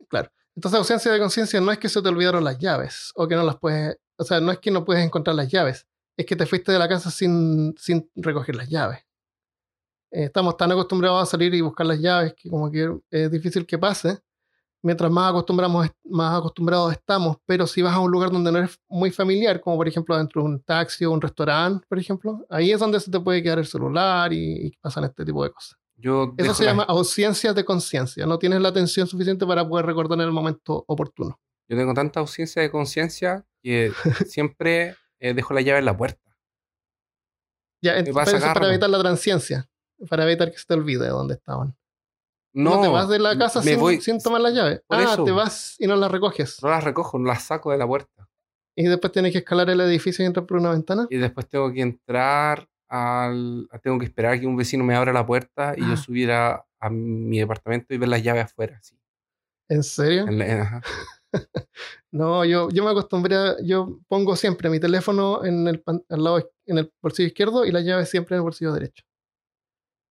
[0.57, 3.43] Entonces, ausencia de conciencia no es que se te olvidaron las llaves o que no
[3.43, 3.97] las puedes.
[4.17, 5.87] O sea, no es que no puedes encontrar las llaves,
[6.17, 9.01] es que te fuiste de la casa sin, sin recoger las llaves.
[10.11, 13.67] Eh, estamos tan acostumbrados a salir y buscar las llaves que, como que es difícil
[13.67, 14.19] que pase.
[14.83, 18.79] Mientras más, acostumbramos, más acostumbrados estamos, pero si vas a un lugar donde no eres
[18.87, 22.71] muy familiar, como por ejemplo dentro de un taxi o un restaurante, por ejemplo, ahí
[22.71, 25.79] es donde se te puede quedar el celular y, y pasan este tipo de cosas.
[25.97, 28.27] Yo Eso se la- llama ausencia de conciencia.
[28.27, 31.41] No tienes la atención suficiente para poder recordar en el momento oportuno.
[31.67, 33.91] Yo tengo tanta ausencia de conciencia que
[34.27, 36.20] siempre eh, dejo la llave en la puerta.
[37.83, 39.68] Ya, ent- Me pasa pero eso para evitar la transciencia,
[40.09, 41.77] para evitar que se te olvide de dónde estaban.
[42.55, 44.81] No, No, te vas de la casa sin, voy, sin tomar las llaves.
[44.87, 45.25] por Ah, eso.
[45.25, 46.62] te vas y no las recoges.
[46.62, 48.29] no las recojo, no las saco de la puerta.
[48.77, 51.07] Y después tienes que escalar el edificio y entrar por una ventana.
[51.11, 53.68] Y después tengo que entrar al.
[53.83, 55.97] Tengo que esperar a que un vecino me abra la puerta y yo Ah.
[55.97, 58.77] subir a, a mi departamento y ver las llaves afuera.
[58.79, 58.97] así.
[59.68, 60.27] ¿En serio?
[60.29, 60.83] En la- en- ajá.
[62.12, 66.51] No, yo, yo me acostumbré, a- yo pongo siempre mi teléfono en el, al lado,
[66.66, 69.05] en el bolsillo izquierdo y la llave siempre en el bolsillo derecho.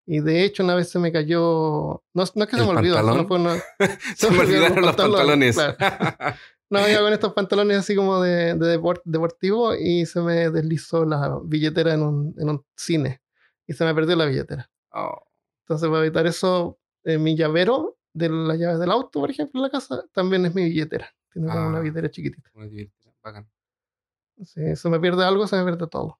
[0.06, 2.76] Y de hecho una vez se me cayó, no, no es que se ¿El me
[2.78, 3.56] olvidó, solo fue una-
[4.16, 5.54] Se me olvidaron los pantalones.
[5.56, 5.76] claro.
[6.70, 11.04] No, iba con estos pantalones así como de, de depor- deportivo y se me deslizó
[11.04, 13.20] la billetera en un, en un cine
[13.66, 14.68] y se me perdió la billetera.
[14.92, 15.22] Oh,
[15.64, 19.62] Entonces, para evitar eso, eh, mi llavero de las llaves del auto, por ejemplo, en
[19.64, 21.08] la casa, también es mi billetera.
[21.32, 21.80] Tiene como una Ah.
[21.80, 22.50] billetera chiquitita.
[22.54, 23.46] muy divertido, bacán.
[24.44, 26.18] Si se me pierde algo, se me pierde todo.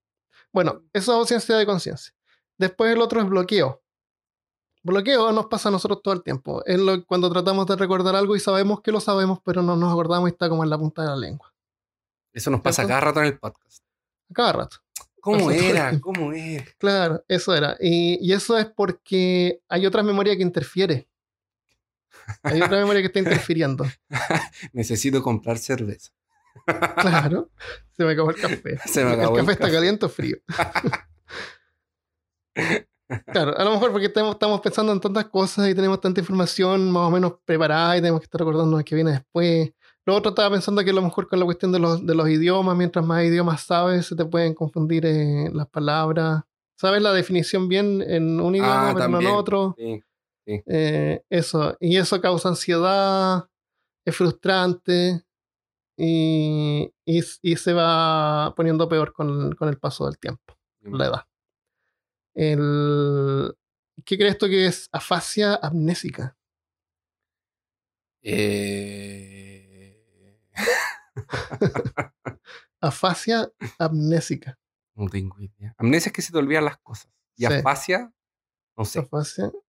[0.53, 2.13] Bueno, eso es ausencia de conciencia.
[2.59, 3.81] Después el otro es bloqueo.
[4.83, 6.63] Bloqueo nos pasa a nosotros todo el tiempo.
[6.67, 9.91] Es lo, cuando tratamos de recordar algo y sabemos que lo sabemos, pero no nos
[9.91, 11.53] acordamos y está como en la punta de la lengua.
[12.33, 12.89] Eso nos pasa ¿Cierto?
[12.91, 13.85] cada rato en el podcast.
[14.33, 14.77] Cada rato.
[15.21, 15.99] ¿Cómo era?
[16.01, 16.65] ¿Cómo era?
[16.79, 17.77] Claro, eso era.
[17.81, 21.09] Y, y eso es porque hay otra memoria que interfiere.
[22.43, 23.85] Hay otra memoria que está interfiriendo.
[24.73, 26.13] Necesito comprar cerveza.
[26.99, 27.51] Claro.
[27.97, 28.79] Se me acabó el café.
[28.87, 30.37] Se me acabó el el café está caliente o frío.
[33.33, 36.91] claro, a lo mejor porque estamos, estamos pensando en tantas cosas y tenemos tanta información
[36.91, 39.73] más o menos preparada y tenemos que estar recordando qué viene después.
[40.07, 42.29] Lo otro estaba pensando que a lo mejor con la cuestión de los, de los
[42.29, 46.43] idiomas, mientras más idiomas sabes, se te pueden confundir eh, las palabras.
[46.77, 49.75] Sabes la definición bien en un idioma, Ah, pero no en otro.
[49.79, 50.03] Sí.
[50.47, 53.49] Eh, eso, y eso causa ansiedad,
[54.05, 55.23] es frustrante
[55.97, 61.27] y, y, y se va poniendo peor con, con el paso del tiempo, la edad.
[62.35, 63.55] El,
[64.05, 66.37] ¿Qué crees tú que es afasia amnésica?
[68.23, 70.41] Eh,
[72.81, 74.59] Afasia amnésica.
[74.95, 75.75] No tengo idea.
[75.79, 77.11] Amnesia es que se te olvidan las cosas.
[77.37, 77.53] Y Sí.
[77.53, 78.13] afasia,
[78.77, 79.09] no sé.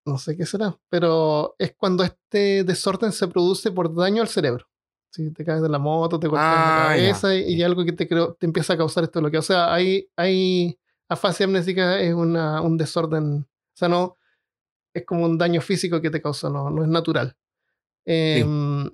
[0.06, 4.66] No sé qué será, pero es cuando este desorden se produce por daño al cerebro.
[5.12, 7.02] Si te caes de la moto, te golpeas Ah, la ya.
[7.04, 9.40] cabeza y, y algo que te, creo- te empieza a causar este bloqueo.
[9.40, 10.78] O sea, hay, hay
[11.08, 14.18] afasia amnésica es una, un desorden, o sea, no
[14.94, 17.36] es como un daño físico que te causa, no, no es natural.
[18.06, 18.90] Em,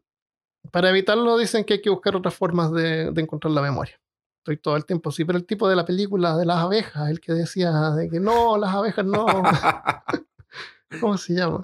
[0.71, 3.99] Para evitarlo dicen que hay que buscar otras formas de, de encontrar la memoria.
[4.41, 7.19] Estoy todo el tiempo, sí, pero el tipo de la película de las abejas, el
[7.21, 9.25] que decía de que no, las abejas no.
[10.99, 11.63] ¿Cómo se llama?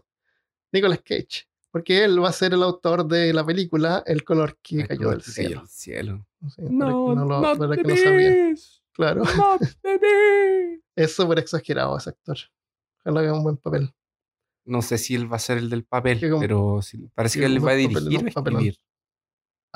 [0.71, 1.47] Nicolas Cage.
[1.71, 4.99] Porque él va a ser el autor de la película El color que El cayó
[4.99, 5.63] color del cayó cielo.
[5.67, 6.27] cielo.
[6.55, 8.55] Sí, que no, lo- para que no sabía.
[8.93, 9.23] Claro,
[10.95, 12.37] es súper exagerado ese actor.
[13.01, 13.93] Ojalá haga un buen papel.
[14.65, 17.45] No sé si él va a ser el del papel, como- pero sí- parece que
[17.45, 18.77] que él va a papel, dirigir escribir.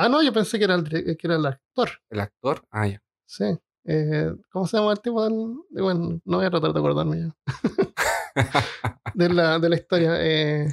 [0.03, 1.89] Ah, no, yo pensé que era el, dire- que era el actor.
[2.09, 3.01] El actor, ah, ya.
[3.27, 3.45] Sí.
[3.85, 5.55] Eh, ¿Cómo se llama el tipo del.?
[5.69, 7.35] de- Bueno, no voy a tratar de acordarme ya.
[9.13, 10.13] de, la, de la historia.
[10.19, 10.67] eh,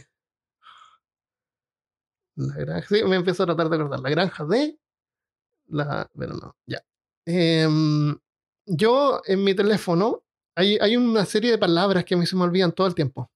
[2.36, 2.86] la granja.
[2.88, 4.00] Sí, me empiezo a tratar de acordar.
[4.00, 4.78] La granja de.
[5.68, 6.08] La.
[6.16, 6.80] Pero no, ya.
[7.26, 8.16] Em,
[8.66, 10.22] yo en mi teléfono
[10.56, 13.30] hay, hay una serie de palabras que a mí se me olvidan todo el tiempo.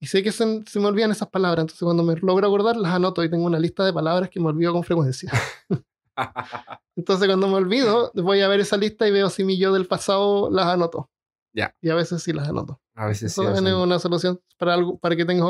[0.00, 2.94] Y sé que se, se me olvidan esas palabras, entonces cuando me logro acordar las
[2.94, 5.30] anoto y tengo una lista de palabras que me olvido con frecuencia.
[6.96, 9.86] Entonces cuando me olvido, voy a ver esa lista y veo si mi yo del
[9.86, 11.10] pasado las anoto.
[11.52, 11.74] Ya.
[11.80, 12.80] Y a veces sí las anoto.
[12.94, 13.40] a veces sí.
[13.40, 15.46] Eso también es una solución para algo, para que tenga,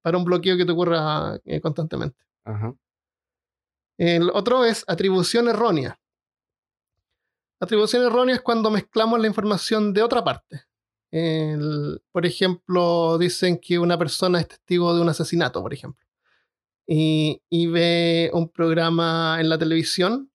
[0.00, 2.16] para un bloqueo que te ocurra eh, constantemente.
[2.44, 2.74] Ajá.
[3.98, 5.98] El otro es atribución errónea.
[7.60, 10.62] Atribución errónea es cuando mezclamos la información de otra parte.
[11.12, 16.04] Por ejemplo, dicen que una persona es testigo de un asesinato, por ejemplo.
[16.86, 20.30] Y, ve un programa en la televisión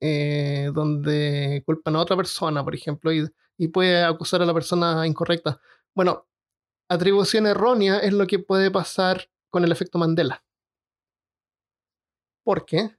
[0.00, 3.28] eh, donde culpan a otra persona, por ejemplo, y,
[3.58, 5.60] y puede acusar a la persona incorrecta.
[5.94, 6.26] Bueno,
[6.88, 10.42] atribución errónea es lo que puede pasar con el efecto Mandela.
[12.44, 12.96] ¿Por qué?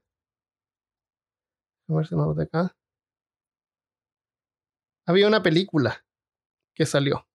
[1.89, 2.75] A ver si no lo de acá.
[5.11, 6.03] Había una película
[6.73, 7.27] que salió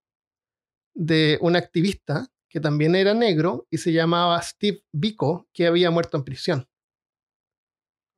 [0.95, 6.17] de un activista que también era negro y se llamaba Steve Biko, que había muerto
[6.17, 6.69] en prisión.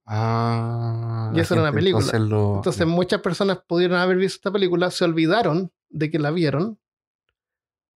[0.07, 1.33] Ah.
[1.35, 2.05] Y eso era una película.
[2.05, 6.31] Entonces, lo- Entonces muchas personas pudieron haber visto esta película, se olvidaron de que la
[6.31, 6.79] vieron,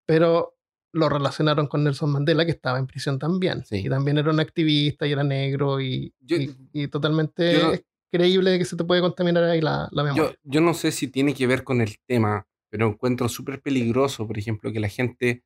[0.06, 0.56] pero
[0.92, 3.64] lo relacionaron con Nelson Mandela, que estaba en prisión también.
[3.64, 3.78] Sí.
[3.86, 7.72] Y también era un activista y era negro y, Yo- y- y totalmente yo
[8.12, 10.30] creíble que se te puede contaminar ahí la, la memoria.
[10.30, 14.26] Yo, yo no sé si tiene que ver con el tema, pero encuentro súper peligroso,
[14.26, 15.42] por ejemplo, que la gente,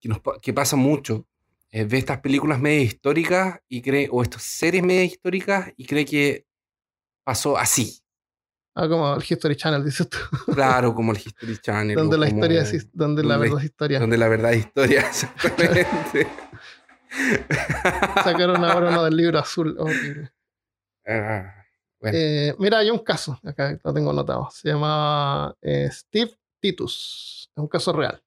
[0.00, 1.26] que, nos, que pasa mucho,
[1.70, 6.04] eh, ve estas películas media históricas y cree, o estas series media históricas y cree
[6.04, 6.46] que
[7.24, 8.00] pasó así.
[8.78, 10.18] Ah, como el History Channel, dices tú,
[10.52, 11.96] Claro, como el History Channel.
[11.96, 14.00] donde la como- historia es, donde la verdad es historia.
[14.00, 16.26] Donde la verdad es historia, exactamente.
[18.22, 19.76] Sacaron ahora uno del libro azul.
[19.78, 20.30] horrible.
[21.06, 21.64] Ah,
[22.02, 24.48] Eh, mira, hay un caso, acá lo tengo anotado.
[24.50, 27.50] Se llama eh, Steve Titus.
[27.54, 28.22] Es un caso real.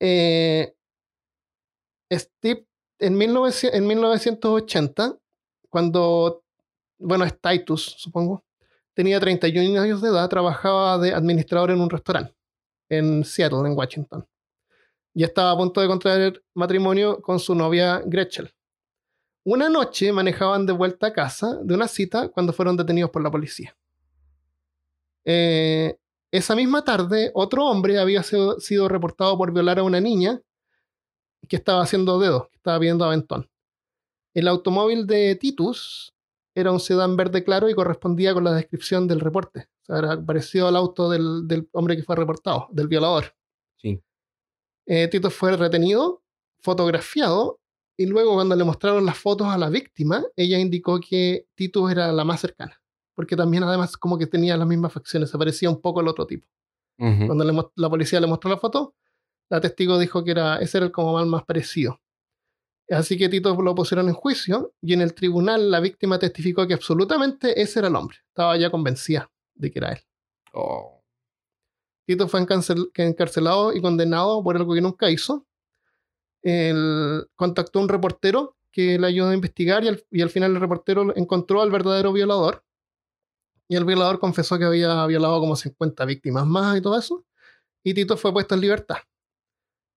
[0.00, 0.74] Eh,
[2.12, 2.66] Steve,
[2.98, 5.18] en, 1900 en 1980,
[5.68, 6.42] cuando,
[6.98, 8.44] bueno, es Titus, supongo,
[8.94, 12.34] tenía 31 años de edad, trabajaba de administrador en un restaurante
[12.88, 14.26] en Seattle, en Washington.
[15.14, 18.48] Y estaba a punto de contraer matrimonio con su novia Gretchen.
[19.50, 23.32] Una noche manejaban de vuelta a casa de una cita cuando fueron detenidos por la
[23.32, 23.76] policía.
[25.24, 25.98] Eh,
[26.30, 30.40] esa misma tarde, otro hombre había sido, sido reportado por violar a una niña
[31.48, 33.50] que estaba haciendo dedos, que estaba pidiendo aventón.
[34.34, 36.14] El automóvil de Titus
[36.54, 39.66] era un sedán verde claro y correspondía con la descripción del reporte.
[39.82, 43.34] O sea, era parecido al auto del, del hombre que fue reportado, del violador.
[43.78, 44.00] sí.
[44.86, 46.22] Eh, Tito fue retenido,
[46.60, 47.59] fotografiado,
[48.00, 52.10] y luego cuando le mostraron las fotos a la víctima, ella indicó que Tito era
[52.12, 52.80] la más cercana,
[53.14, 56.26] porque también además como que tenía las mismas facciones, se parecía un poco al otro
[56.26, 56.48] tipo.
[57.26, 58.94] Cuando le la policía le mostró la foto,
[59.50, 62.00] la testigo dijo que era, ese era el como más parecido.
[62.88, 66.72] Así que Tito lo pusieron en juicio y en el tribunal la víctima testificó que
[66.72, 68.16] absolutamente ese era el hombre.
[68.28, 70.00] Estaba ya convencida de que era él.
[70.54, 71.02] Oh,
[72.06, 75.46] Tito fue encarcel- encarcelado y condenado por algo que nunca hizo.
[76.42, 81.14] Él contactó a un reportero que le ayudó a investigar y al, final el reportero
[81.16, 82.64] encontró al verdadero violador.
[83.68, 87.24] Y el violador confesó que había violado como 50 víctimas más y todo eso.
[87.84, 88.98] Y Tito fue puesto en libertad.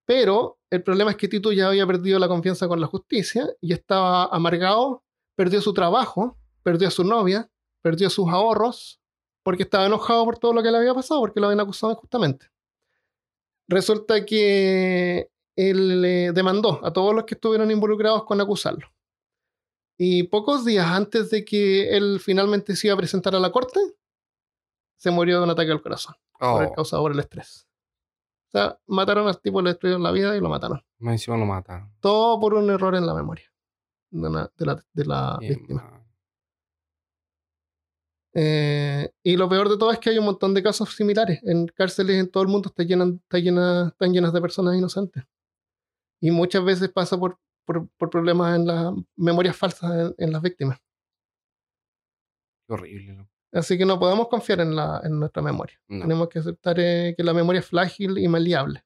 [0.05, 3.73] Pero el problema es que Tito ya había perdido la confianza con la justicia y
[3.73, 5.03] estaba amargado,
[5.35, 7.49] perdió su trabajo, perdió a su novia,
[7.81, 8.99] perdió sus ahorros,
[9.43, 12.47] porque estaba enojado por todo lo que le había pasado, porque lo habían acusado injustamente.
[13.67, 18.87] Resulta que él le demandó a todos los que estuvieron involucrados con acusarlo.
[19.97, 23.79] Y pocos días antes de que él finalmente se iba a presentar a la corte,
[24.97, 27.67] se murió de un ataque al corazón, por el oh, causado por el estrés.
[28.47, 30.83] O sea, mataron al tipo, le destruyeron la vida y lo mataron.
[30.99, 31.91] más encima lo mataron.
[31.99, 33.45] Todo por un error en la memoria
[34.11, 35.99] de, una- de la, de la Bien, víctima.
[38.35, 41.39] Eh, y lo peor de todo es que hay un montón de casos similares.
[41.43, 45.23] En cárceles en todo el mundo está llenan- está llena- están llenas de personas inocentes.
[46.23, 50.41] Y muchas veces pasa por, por, por problemas en las memorias falsas en, en las
[50.41, 50.79] víctimas.
[52.67, 53.27] Qué horrible.
[53.51, 55.77] Así que no podemos confiar en, la, en nuestra memoria.
[55.89, 56.01] No.
[56.01, 58.85] Tenemos que aceptar eh, que la memoria es frágil y maleable.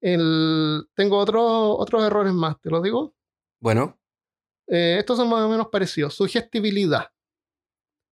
[0.00, 3.14] El, tengo otro- otros errores más, te lo digo.
[3.60, 3.98] Bueno,
[4.68, 6.14] Eh, estos son más o menos parecidos.
[6.14, 7.10] Sugestibilidad.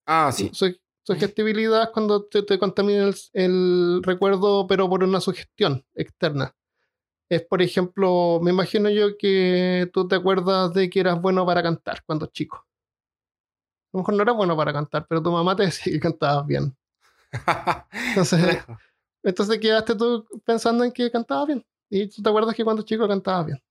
[0.06, 0.50] ah, sí.
[0.54, 6.56] Su- sugestibilidad es cuando te, te contamina el, el recuerdo, pero por una sugestión externa.
[7.28, 11.62] Es, por ejemplo, me imagino yo que tú te acuerdas de que eras bueno para
[11.62, 12.66] cantar cuando chico.
[13.92, 16.46] A lo mejor no eras bueno para cantar, pero tu mamá te decía que cantabas
[16.46, 16.76] bien.
[18.08, 18.58] Entonces,
[19.22, 21.66] entonces quedaste tú pensando en que cantabas bien.
[21.90, 23.62] Y tú te acuerdas que cuando chico cantabas bien.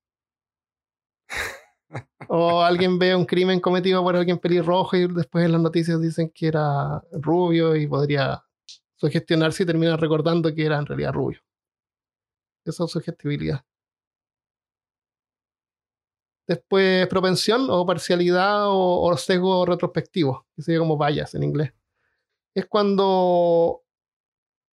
[2.27, 6.31] O alguien ve un crimen cometido por alguien pelirrojo y después en las noticias dicen
[6.33, 8.43] que era rubio y podría
[8.95, 11.39] sugestionarse y terminar recordando que era en realidad rubio.
[12.65, 13.63] Eso es sugestibilidad.
[16.47, 21.73] después propensión o parcialidad o, o sesgo retrospectivo, que sería como vallas en inglés.
[22.53, 23.83] Es cuando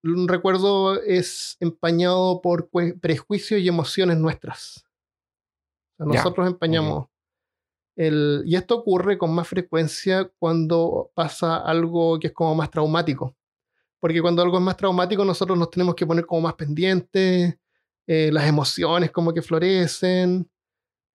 [0.02, 2.70] un recuerdo es empañado por
[3.00, 4.84] prejuicios y emociones nuestras.
[5.98, 7.08] O sea, Ya, nosotros empañamos.
[7.96, 13.36] El, y esto ocurre con más frecuencia cuando pasa algo que es como más traumático.
[13.98, 17.58] Porque cuando algo es más traumático, nosotros nos tenemos que poner como más pendientes,
[18.06, 20.50] eh, las emociones como que florecen,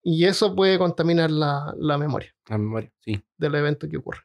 [0.04, 3.20] y eso puede contaminar la, la memoria La memoria, sí.
[3.38, 4.22] del evento que ocurre.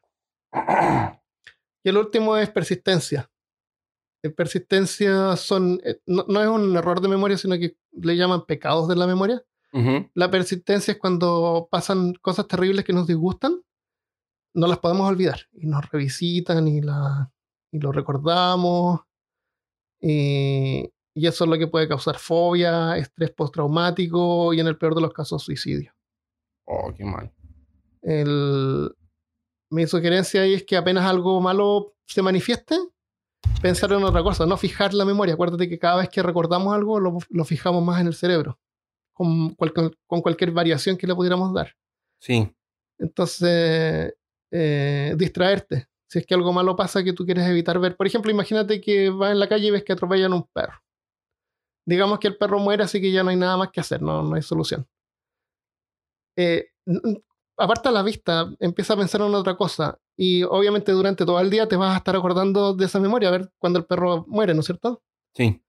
[1.82, 3.30] Y el último es persistencia.
[4.22, 8.44] Eh, Persistencia son, eh, no, no es un error de memoria, sino que le llaman
[8.44, 9.42] pecados de la memoria.
[10.14, 13.62] La persistencia es cuando pasan cosas terribles que nos disgustan,
[14.52, 17.32] no las podemos olvidar y nos revisitan y, la,
[17.70, 19.00] y lo recordamos.
[20.00, 20.90] Y,
[21.20, 25.00] y eso es lo que puede causar fobia, estrés postraumático y en el peor de
[25.02, 25.92] los casos suicidio.
[26.66, 27.30] Oh, qué mal.
[28.02, 28.90] El-
[29.70, 32.76] mi sugerencia ahí es que apenas algo malo se manifieste,
[33.62, 35.34] pensar en otra cosa, no fijar la memoria.
[35.34, 38.58] Acuérdate que cada vez que recordamos algo lo, lo fijamos más en el cerebro,
[39.12, 39.72] con, cual-
[40.06, 41.76] con cualquier variación que le pudiéramos dar.
[42.20, 42.52] Sí.
[42.98, 44.14] Entonces,
[44.50, 45.86] eh, distraerte.
[46.08, 47.96] Si es que algo malo pasa que tú quieres evitar ver.
[47.96, 50.74] Por ejemplo, imagínate que vas en la calle y ves que atropellan un perro.
[51.86, 54.22] Digamos que el perro muere, así que ya no hay nada más que hacer, no,
[54.22, 54.86] no hay solución.
[56.36, 56.66] Eh,
[57.56, 59.98] aparta la vista, empieza a pensar en otra cosa.
[60.16, 63.32] Y obviamente durante todo el día te vas a estar acordando de esa memoria, a
[63.32, 65.02] ver cuando el perro muere, ¿no es cierto?
[65.34, 65.62] Sí.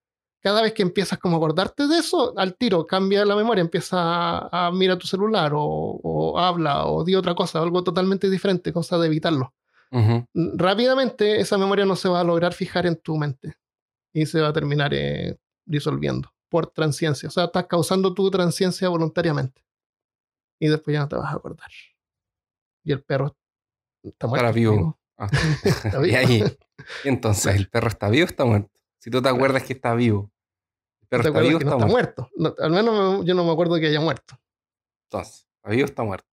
[0.44, 3.98] cada vez que empiezas como a acordarte de eso, al tiro cambia la memoria, empieza
[4.00, 8.74] a, a mirar tu celular o, o habla o di otra cosa, algo totalmente diferente,
[8.74, 9.54] cosa de evitarlo.
[10.34, 13.56] Rápidamente esa memoria no se va a lograr fijar en tu mente
[14.14, 17.28] y se va a terminar eh, disolviendo por transciencia.
[17.30, 19.64] O sea, estás causando tu transciencia voluntariamente
[20.60, 21.70] y después ya no te vas a acordar.
[22.84, 23.36] Y el perro
[24.04, 24.54] está muerto.
[24.54, 25.00] Vivo.
[25.18, 25.30] Ah.
[25.64, 26.44] Está y ahí,
[27.04, 28.72] y entonces, ¿el perro está vivo o está muerto?
[29.00, 30.32] Si tú te acuerdas que está vivo.
[31.02, 32.30] ¿El perro ¿Te está vivo o está no está muerto?
[32.36, 32.58] muerto?
[32.60, 34.40] No, al menos me- yo no me acuerdo que haya muerto.
[35.06, 36.28] Entonces, ¿está vivo o está muerto?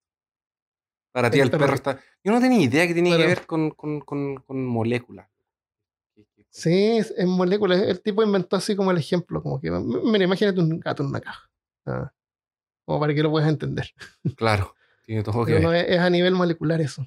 [1.12, 2.01] Para ti El el perro- perro está...
[2.24, 5.29] Yo no tenía idea que tenía que ver con, con, con, con moléculas.
[6.59, 7.80] Sí, es moléculas.
[7.82, 11.20] El tipo inventó así como el ejemplo, como que, mira, imagínate un gato en una
[11.20, 11.48] caja.
[11.86, 12.12] Ah,
[12.84, 13.86] como para que lo puedas entender.
[14.36, 14.74] Claro,
[15.06, 17.06] tiene todo que no es, es a nivel molecular eso.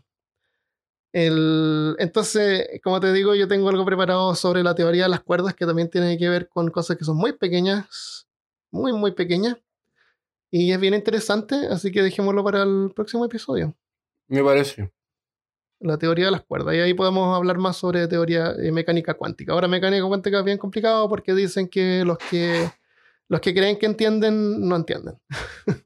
[1.11, 5.53] El, entonces, como te digo, yo tengo algo preparado sobre la teoría de las cuerdas
[5.53, 8.29] que también tiene que ver con cosas que son muy pequeñas,
[8.71, 9.57] muy, muy pequeñas.
[10.49, 13.75] Y es bien interesante, así que dejémoslo para el próximo episodio.
[14.29, 14.93] Me parece.
[15.81, 16.75] La teoría de las cuerdas.
[16.75, 19.53] Y ahí podemos hablar más sobre teoría eh, mecánica cuántica.
[19.53, 22.69] Ahora, mecánica cuántica es bien complicado porque dicen que los que,
[23.27, 25.19] los que creen que entienden, no entienden.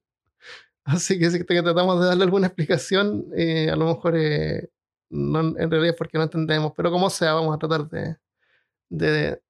[0.83, 4.69] Así que si que tratamos de darle alguna explicación, eh, a lo mejor eh,
[5.09, 6.73] no, en realidad es porque no entendemos.
[6.75, 8.17] Pero como sea, vamos a tratar de,
[8.89, 9.41] de,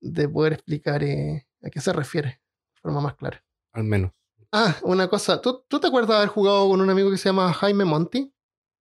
[0.00, 3.42] de poder explicar a qué se refiere de forma más clara.
[3.72, 4.12] Al menos.
[4.52, 5.40] Ah, una cosa.
[5.40, 8.32] ¿Tú, ¿Tú te acuerdas de haber jugado con un amigo que se llama Jaime Monti?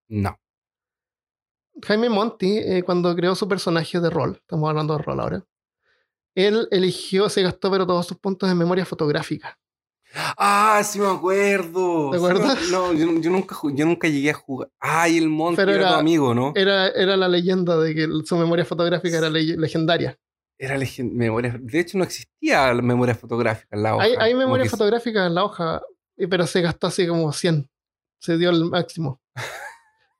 [0.09, 0.37] No.
[1.83, 5.45] Jaime Monti, eh, cuando creó su personaje de rol, estamos hablando de rol ahora,
[6.35, 9.57] él eligió, se gastó pero todos sus puntos en memoria fotográfica.
[10.37, 12.11] Ah, sí me acuerdo.
[12.11, 12.69] ¿Te Sí acuerdas?
[12.69, 14.69] no, yo, yo nunca, yo nunca llegué a jugar.
[14.79, 16.51] Ay, el Pero era, era- tu amigo, ¿no?
[16.55, 20.17] Era, era la leyenda de que su memoria fotográfica era le- legendaria.
[20.59, 21.57] Era legen- memoria.
[21.59, 24.03] De hecho, no existía la memoria fotográfica en la hoja.
[24.03, 25.81] Hay, hay memoria fotográfica en la hoja,
[26.29, 27.69] pero se gastó así como 100.
[28.19, 29.21] Se dio el máximo.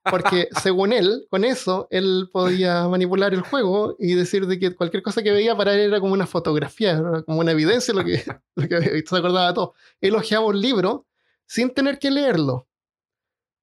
[0.04, 5.04] Porque según él, con eso, él podía manipular el juego y decir de que cualquier
[5.04, 8.06] cosa que veía para él era como una fotografía, era como una evidencia de lo
[8.06, 8.24] que,
[8.56, 9.74] lo que había visto, se acordaba de todo.
[10.00, 11.06] Él hojeaba un libro
[11.46, 12.68] sin tener que leerlo.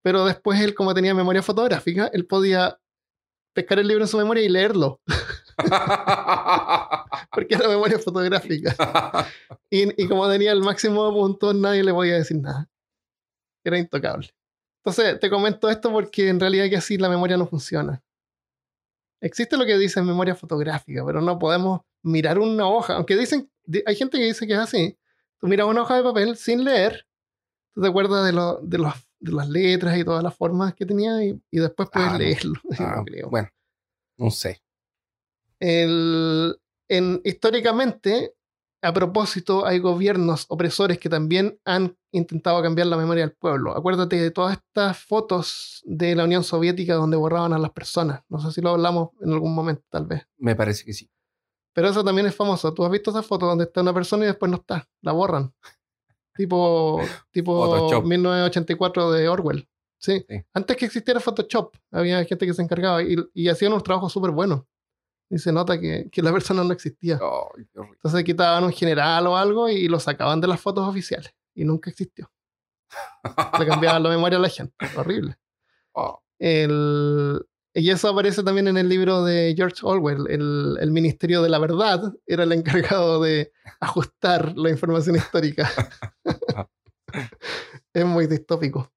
[0.03, 2.79] Pero después él, como tenía memoria fotográfica, él podía
[3.53, 5.01] pescar el libro en su memoria y leerlo,
[7.33, 8.77] porque era memoria fotográfica.
[9.69, 12.69] Y, y como tenía el máximo de puntos, nadie le podía decir nada.
[13.65, 14.29] Era intocable.
[14.89, 18.03] Entonces, te comento esto porque en realidad que así la memoria no funciona.
[19.21, 22.95] Existe lo que dicen memoria fotográfica, pero no podemos mirar una hoja.
[22.95, 24.97] Aunque dicen, di- hay gente que dice que es así.
[25.39, 27.07] Tú miras una hoja de papel sin leer,
[27.75, 30.87] tú te acuerdas de, lo- de, los, de las letras y todas las formas que
[30.87, 32.55] tenía y, y después puedes Ah, leerlo.
[32.79, 33.29] Ah, No creo.
[33.29, 33.49] bueno,
[34.17, 34.63] no sé.
[35.61, 36.57] El-
[36.89, 38.35] en, históricamente,
[38.81, 43.77] a propósito, hay gobiernos opresores que también han intentado cambiar la memoria del pueblo.
[43.77, 48.23] Acuérdate de todas estas fotos de la Unión Soviética donde borraban a las personas.
[48.29, 50.27] No sé si lo hablamos en algún momento, tal vez.
[50.37, 51.11] Me parece que sí.
[51.73, 52.73] Pero eso también es famoso.
[52.73, 54.89] Tú has visto esa foto donde está una persona y después no está.
[55.03, 55.53] La borran.
[56.35, 57.01] tipo,
[57.33, 58.05] tipo Photoshop.
[58.05, 59.69] 1984 de Orwell.
[59.99, 60.25] Sí.
[60.29, 60.45] Sí.
[60.55, 64.31] Antes que existiera Photoshop, había gente que se encargaba y, y hacían unos trabajos súper
[64.31, 64.63] buenos.
[65.31, 67.19] Y se nota que, que la persona no existía.
[67.77, 71.35] Entonces quitaban un general o algo y lo sacaban de las fotos oficiales.
[71.55, 72.31] Y nunca existió.
[73.59, 74.75] Le cambiaban la memoria a la gente.
[74.97, 75.37] Horrible.
[75.93, 80.27] Oh, El, y eso aparece también en el libro de George Orwell.
[80.31, 85.69] El, el Ministerio de la Verdad era el encargado de ajustar la información histórica.
[87.93, 88.93] es muy distópico.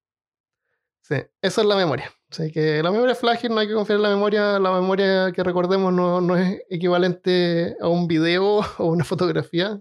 [1.02, 2.10] Sí, eso es la memoria.
[2.32, 4.58] Así que la memoria frágil, no hay que confiar en la memoria.
[4.58, 9.78] La memoria que recordemos no, no es equivalente a un video o una fotografía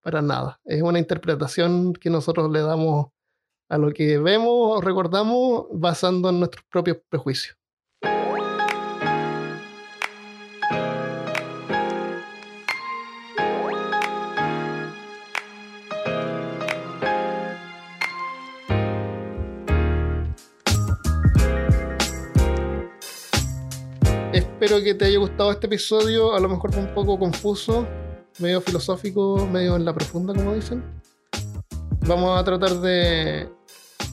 [0.00, 0.60] para nada.
[0.64, 3.06] Es una interpretación que nosotros le damos
[3.68, 7.56] a lo que vemos o recordamos basando en nuestros propios prejuicios.
[24.62, 26.36] Espero que te haya gustado este episodio.
[26.36, 27.84] A lo mejor fue un poco confuso,
[28.38, 30.84] medio filosófico, medio en la profunda, como dicen.
[32.06, 33.48] Vamos a tratar de.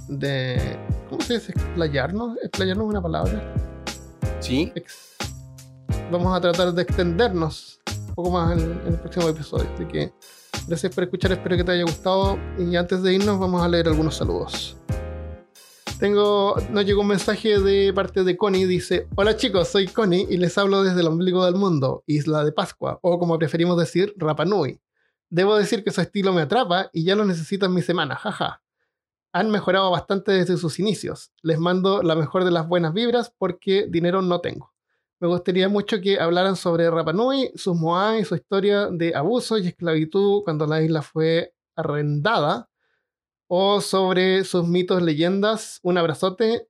[0.08, 1.52] de ¿Cómo se dice?
[1.52, 2.36] Explayarnos.
[2.42, 3.54] Explayarnos es una palabra.
[4.40, 5.18] Sí, Ex-
[6.12, 9.70] Vamos a tratar de extendernos un poco más en, en el próximo episodio.
[9.76, 10.12] Así que
[10.68, 12.40] gracias por escuchar, espero que te haya gustado.
[12.58, 14.79] Y antes de irnos, vamos a leer algunos saludos.
[16.00, 20.38] Tengo, nos llegó un mensaje de parte de Connie, dice, hola chicos, soy Connie y
[20.38, 24.46] les hablo desde el ombligo del mundo, Isla de Pascua, o como preferimos decir, Rapa
[24.46, 24.80] Nui.
[25.30, 28.62] Debo decir que su estilo me atrapa y ya lo necesito en mi semana, jaja.
[29.34, 31.34] Han mejorado bastante desde sus inicios.
[31.42, 34.72] Les mando la mejor de las buenas vibras porque dinero no tengo.
[35.20, 39.58] Me gustaría mucho que hablaran sobre Rapa Nui, sus Moai y su historia de abuso
[39.58, 42.69] y esclavitud cuando la isla fue arrendada,
[43.52, 46.68] o sobre sus mitos, leyendas, un abrazote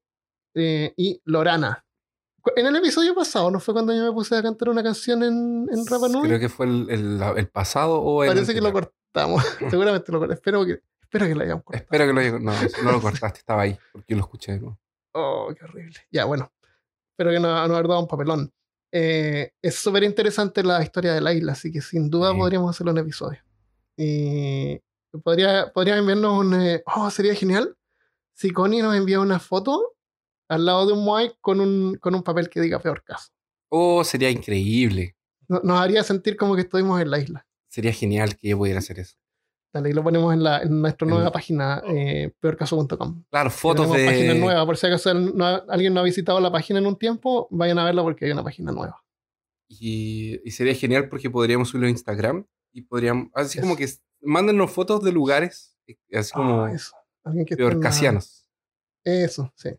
[0.56, 1.86] eh, y Lorana.
[2.56, 5.68] En el episodio pasado, ¿no fue cuando yo me puse a cantar una canción en,
[5.72, 6.28] en Rapa Nui?
[6.28, 8.30] creo que fue el, el- el pasado o el.
[8.30, 9.44] Parece que lo cortamos.
[9.70, 10.38] Seguramente lo cortamos.
[10.40, 11.84] Espero que, espero que lo hayamos cortado.
[11.84, 12.54] Espero que lo haya- No,
[12.84, 14.80] no lo cortaste, estaba ahí, porque yo lo escuché de nuevo.
[15.14, 15.96] Oh, qué horrible.
[16.12, 16.52] Ya, bueno.
[17.12, 18.54] Espero que no, no haber dado un papelón.
[18.92, 22.38] Eh, es súper interesante la historia de la isla, así que sin duda Sí.
[22.38, 23.40] podríamos hacerlo un episodio.
[23.98, 24.80] Y
[25.24, 26.54] podría, podría enviarnos un.
[26.62, 27.76] eh, oh, sería genial
[28.34, 29.96] si Connie nos envía una foto
[30.48, 33.30] al lado de un Moai con un, con un papel que diga peor caso.
[33.70, 35.16] Oh, sería increíble.
[35.48, 37.46] No- Nos haría sentir como que estuvimos en la isla.
[37.70, 39.16] Sería genial que yo pudiera hacer eso.
[39.72, 43.24] Dale, y lo ponemos en, la, en nuestra En- nueva página, eh, peorcaso.com.
[43.30, 44.40] Claro, fotos Tenemos página de.
[44.40, 47.78] nueva, por si acaso no alguien no ha visitado la página en un tiempo, vayan
[47.78, 49.04] a verla porque hay una página nueva.
[49.68, 53.28] Y, y sería genial porque podríamos subirlo a Instagram y podríamos.
[53.36, 53.62] Así Yes.
[53.62, 53.88] como que
[54.22, 56.96] mándennos fotos de lugares, eh, así como Ah, eso.
[57.24, 58.20] Alguien que la-.
[59.04, 59.70] Eso, sí.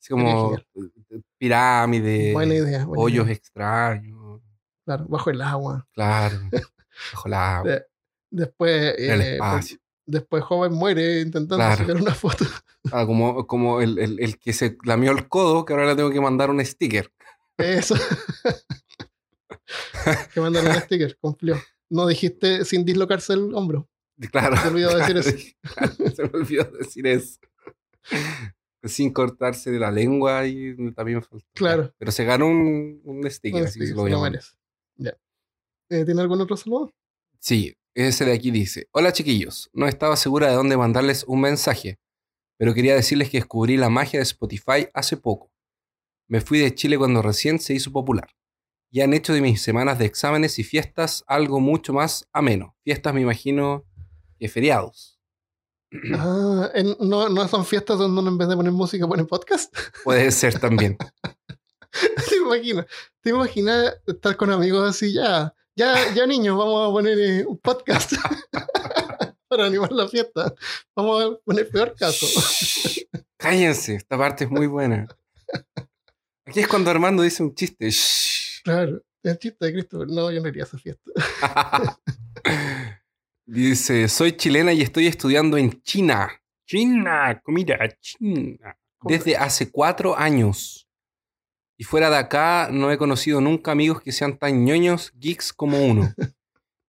[0.00, 0.66] Así como genial.
[1.10, 2.84] eh, pirámides, buena idea.
[2.86, 3.36] buena hoyos idea.
[3.36, 4.40] extraños.
[4.84, 5.86] Claro, bajo el agua.
[5.92, 6.38] Claro.
[7.12, 7.70] Bajo la agua.
[7.70, 7.84] De-
[8.32, 9.78] Después, en el eh, espacio.
[10.06, 11.76] después joven muere intentando Claro.
[11.78, 12.44] sacar una foto.
[12.92, 16.10] Ah, como como el, el- el que se lamió el codo, que ahora le tengo
[16.10, 17.12] que mandar un sticker.
[17.58, 17.94] Eso.
[20.34, 21.56] que mandan un sticker, cumplió.
[21.90, 23.86] No dijiste sin dislocarse el hombro.
[24.32, 24.56] Claro.
[24.56, 25.30] Se me olvidó decir eso.
[26.14, 27.40] Se me olvidó decir eso.
[28.84, 31.46] Sin cortarse de la lengua y también faltó.
[31.54, 31.94] Claro.
[31.98, 34.40] Pero se ganó un, un sticker, Un así sticker, se lo voy a.
[34.96, 35.16] Ya.
[35.90, 36.90] Eh, ¿Tiene algún otro saludo?
[37.38, 41.98] Sí, ese de aquí dice: Hola chiquillos, no estaba segura de dónde mandarles un mensaje,
[42.58, 45.50] pero quería decirles que descubrí la magia de Spotify hace poco.
[46.28, 48.28] Me fui de Chile cuando recién se hizo popular.
[48.92, 52.76] Y han hecho de mis semanas de exámenes y fiestas algo mucho más ameno.
[52.82, 53.84] Fiestas me imagino
[54.40, 55.20] que feriados.
[56.14, 56.70] Ah,
[57.00, 59.74] no, no son fiestas donde uno en vez de poner música pone podcast.
[60.04, 60.96] Puede ser también.
[62.28, 62.86] ¿Te imaginas?
[63.20, 65.12] ¿Te imaginas estar con amigos así?
[65.12, 68.12] Ya, ya, ya niños, vamos a poner eh, un podcast
[69.48, 70.54] para animar la fiesta.
[70.96, 72.26] Vamos a poner peor caso.
[72.26, 75.06] Shh, Cállense, esta parte es muy buena.
[76.46, 77.90] Aquí es cuando Armando dice un chiste.
[77.90, 78.62] Shh.
[78.62, 80.08] Claro, el chiste de Christopher.
[80.08, 81.10] No, yo no iría a esa fiesta.
[83.52, 86.30] Dice, soy chilena y estoy estudiando en China.
[86.68, 88.78] China, comida china.
[89.02, 90.88] Desde hace cuatro años.
[91.76, 95.84] Y fuera de acá no he conocido nunca amigos que sean tan ñoños, geeks como
[95.84, 96.14] uno.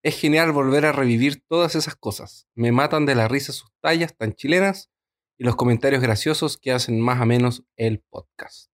[0.04, 2.46] Es genial volver a revivir todas esas cosas.
[2.54, 4.88] Me matan de la risa sus tallas tan chilenas
[5.38, 8.70] y los comentarios graciosos que hacen más o menos el podcast.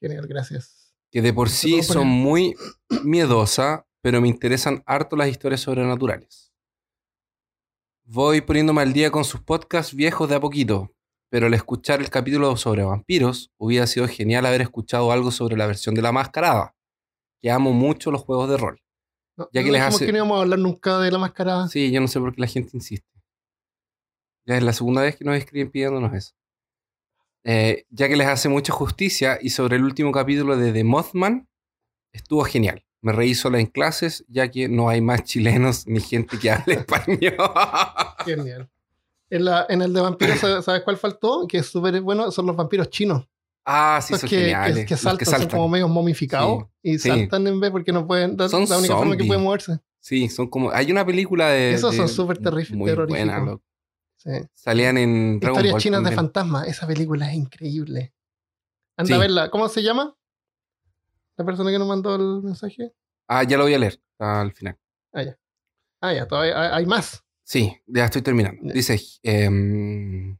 [0.00, 0.94] Genial, gracias.
[1.10, 2.54] Que de por sí son muy
[3.04, 6.49] miedosa, pero me interesan harto las historias sobrenaturales.
[8.12, 10.90] Voy poniéndome al día con sus podcasts viejos de a poquito,
[11.30, 15.68] pero al escuchar el capítulo sobre vampiros, hubiera sido genial haber escuchado algo sobre la
[15.68, 16.74] versión de la mascarada,
[17.40, 18.82] que amo mucho los juegos de rol.
[19.36, 21.68] No, Ya que no les hace- que no íbamos a hablar nunca de la mascarada.
[21.68, 23.06] Sí, yo no sé por qué la gente insiste.
[24.44, 26.32] Ya es la segunda vez que nos escriben pidiéndonos eso.
[27.44, 31.48] Eh, ya que les hace mucha justicia y sobre el último capítulo de The Mothman,
[32.12, 32.84] estuvo genial.
[33.02, 36.74] Me reí sola en clases, ya que no hay más chilenos ni gente que hable
[36.86, 37.34] español.
[38.24, 38.68] Genial.
[39.30, 41.46] En, la, en el de vampiros, ¿sabes cuál faltó?
[41.48, 43.26] Que es súper bueno, son los vampiros chinos.
[43.64, 44.78] ah, sí, son que, geniales.
[44.80, 45.50] que, que los saltan, que son saltan.
[45.58, 47.08] como medio momificados y sí.
[47.08, 48.36] saltan en vez porque no pueden.
[48.36, 49.78] La, Son la única forma que pueden moverse.
[50.00, 50.70] Sí, son como.
[50.72, 51.74] Hay una película de.
[51.74, 53.46] Esos son de- súper Muy buena, terroríficos.
[53.46, 53.62] loco.
[54.16, 54.30] Sí.
[54.52, 56.16] Salían en Dragon Historias Ball chinas de también.
[56.16, 56.64] fantasma.
[56.66, 58.12] Esa película es increíble.
[58.98, 59.12] Anda Sí.
[59.14, 59.50] a verla.
[59.50, 60.14] ¿Cómo se llama?
[61.36, 62.92] La persona que nos mandó el mensaje.
[63.28, 64.78] Ah, ya lo voy a leer al final.
[65.12, 65.38] Ah, ya.
[66.02, 67.24] Ah, ya, todavía hay, hay más.
[67.50, 68.72] Sí, ya estoy terminando.
[68.72, 69.00] Dice.
[69.22, 70.38] em,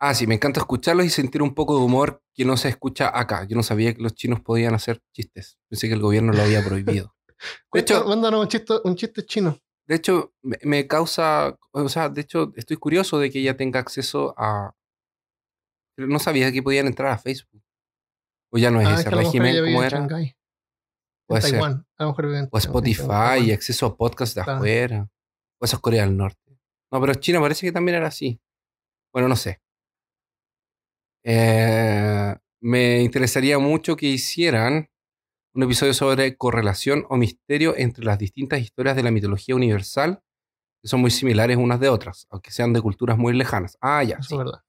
[0.00, 3.16] ah, sí, me encanta escucharlos y sentir un poco de humor que no se escucha
[3.16, 3.44] acá.
[3.44, 5.58] Yo no sabía que los chinos podían hacer chistes.
[5.68, 7.14] Pensé que el gobierno lo había prohibido.
[7.72, 9.60] De hecho, Mándanos un chiste, un chiste chino.
[9.86, 11.56] de hecho me, causa.
[11.70, 14.74] O sea, de hecho, estoy curioso de que ella tenga acceso a.
[15.98, 17.62] No sabía que podían entrar a Facebook.
[18.56, 19.98] O ya no es ah, es ese que mejor régimen en era.
[19.98, 20.34] En
[21.28, 21.50] Puede ser.
[21.52, 21.86] Taiwán.
[21.98, 24.56] A lo mejor en- O en Spotify y acceso a podcasts de Claro.
[24.58, 25.08] afuera.
[25.60, 26.58] O eso es Corea del Norte.
[26.92, 28.40] No, pero China parece que también era así.
[29.12, 29.60] Bueno, no sé.
[31.24, 34.88] Eh, me interesaría mucho que hicieran
[35.54, 40.22] un episodio sobre correlación o misterio entre las distintas historias de la mitología universal,
[40.82, 43.76] que son muy similares unas de otras, aunque sean de culturas muy lejanas.
[43.80, 44.16] Ah, ya.
[44.16, 44.34] Eso sí.
[44.34, 44.60] es verdad.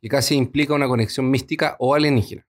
[0.00, 2.46] Que casi implica una conexión mística o alienígena.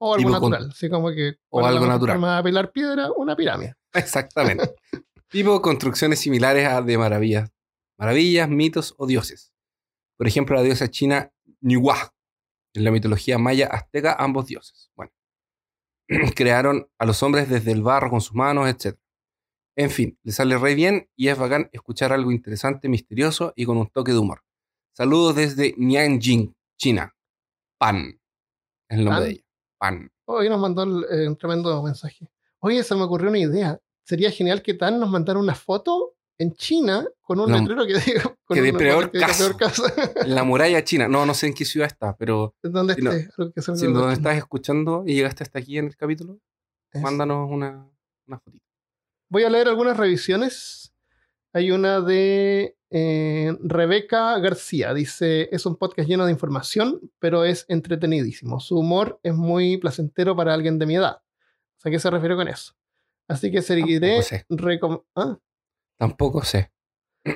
[0.00, 0.70] O algo Tipo con- natural.
[0.72, 1.30] Así como que.
[1.48, 2.20] o ¿cuál es la algo natural.
[2.20, 3.74] de apilar piedra, una pirámide.
[3.92, 4.74] Exactamente.
[5.28, 7.50] tipo construcciones similares a de maravillas.
[7.98, 9.52] Maravillas, mitos o dioses.
[10.16, 12.14] Por ejemplo, la diosa china Niwa.
[12.74, 14.90] En la mitología maya azteca, ambos dioses.
[14.94, 15.12] Bueno.
[16.36, 18.96] Crearon a los hombres desde el barro con sus manos, etc.
[19.76, 23.76] En fin, le sale re bien y es bacán escuchar algo interesante, misterioso y con
[23.78, 24.42] un toque de humor.
[24.92, 27.14] Saludos desde Nianjing, China.
[27.78, 28.20] Pan.
[28.88, 29.24] Es el nombre ¿Pan?
[29.24, 29.42] de ella.
[29.78, 30.10] Pan.
[30.26, 32.28] Hoy nos mandó eh, un tremendo mensaje.
[32.60, 33.78] Oye, se me ocurrió una idea.
[34.04, 38.22] Sería genial que Tan nos mandara una foto en China con un letrero que diga.
[38.44, 39.44] Con que de peor que caso.
[39.44, 39.84] peor caso.
[40.24, 41.06] En la muralla china.
[41.08, 43.30] No, no sé en qué ciudad está, pero ¿Dónde Si no- esté?
[43.36, 45.96] Algo que sea Si algo no de estás escuchando y llegaste hasta aquí en el
[45.96, 46.38] capítulo,
[46.94, 47.86] mándanos una,
[48.26, 48.64] una fotito.
[49.28, 50.87] Voy a leer algunas revisiones.
[51.58, 54.94] Hay una de eh, Rebeca García.
[54.94, 58.60] Dice, es un podcast lleno de información, pero es entretenidísimo.
[58.60, 61.20] Su humor es muy placentero para alguien de mi edad.
[61.84, 62.74] ¿A qué se refiere con eso?
[63.26, 64.46] Así que seguiré, Tampoco sé.
[64.50, 65.36] recom- ah,
[65.96, 66.70] Tampoco sé.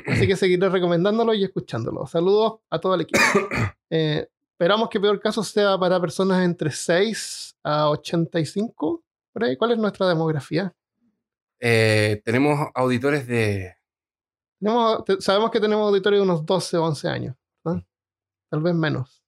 [0.06, 2.06] así que seguiré recomendándolo y escuchándolo.
[2.06, 3.18] Saludos a todo el equipo.
[3.94, 9.02] Eh, esperamos que peor caso sea para personas entre 6 a 85.
[9.32, 10.72] Por ahí, ¿Cuál es nuestra demografía?
[11.60, 13.74] Eh, tenemos auditores de.
[14.62, 17.82] Tenemos, sabemos que tenemos auditorio de unos 12 o 11 años, ¿verdad?
[18.48, 19.24] Tal vez menos.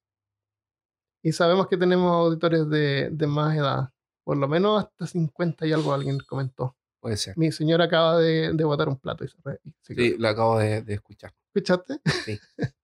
[1.25, 3.91] Y sabemos que tenemos auditores de, de más edad.
[4.23, 6.77] Por lo menos hasta 50 y algo alguien comentó.
[7.01, 7.37] Puede ser.
[7.37, 9.37] Mi señora acaba de, de botar un plato y se,
[9.81, 11.35] se Sí, lo acabo de, de escuchar.
[11.53, 12.01] ¿Escuchaste?
[12.25, 12.39] Sí.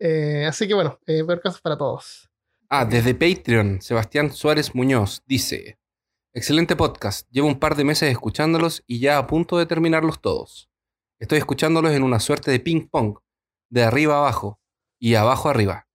[0.00, 2.30] Eh, así que bueno, eh, peor caso para todos.
[2.68, 5.76] Ah, desde Patreon, Sebastián Suárez Muñoz dice:
[6.32, 7.28] Excelente podcast.
[7.32, 10.70] Llevo un par de meses escuchándolos y ya a punto de terminarlos todos.
[11.20, 13.18] Estoy escuchándolos en una suerte de ping-pong,
[13.70, 14.60] de arriba a abajo
[15.00, 15.88] y abajo arriba.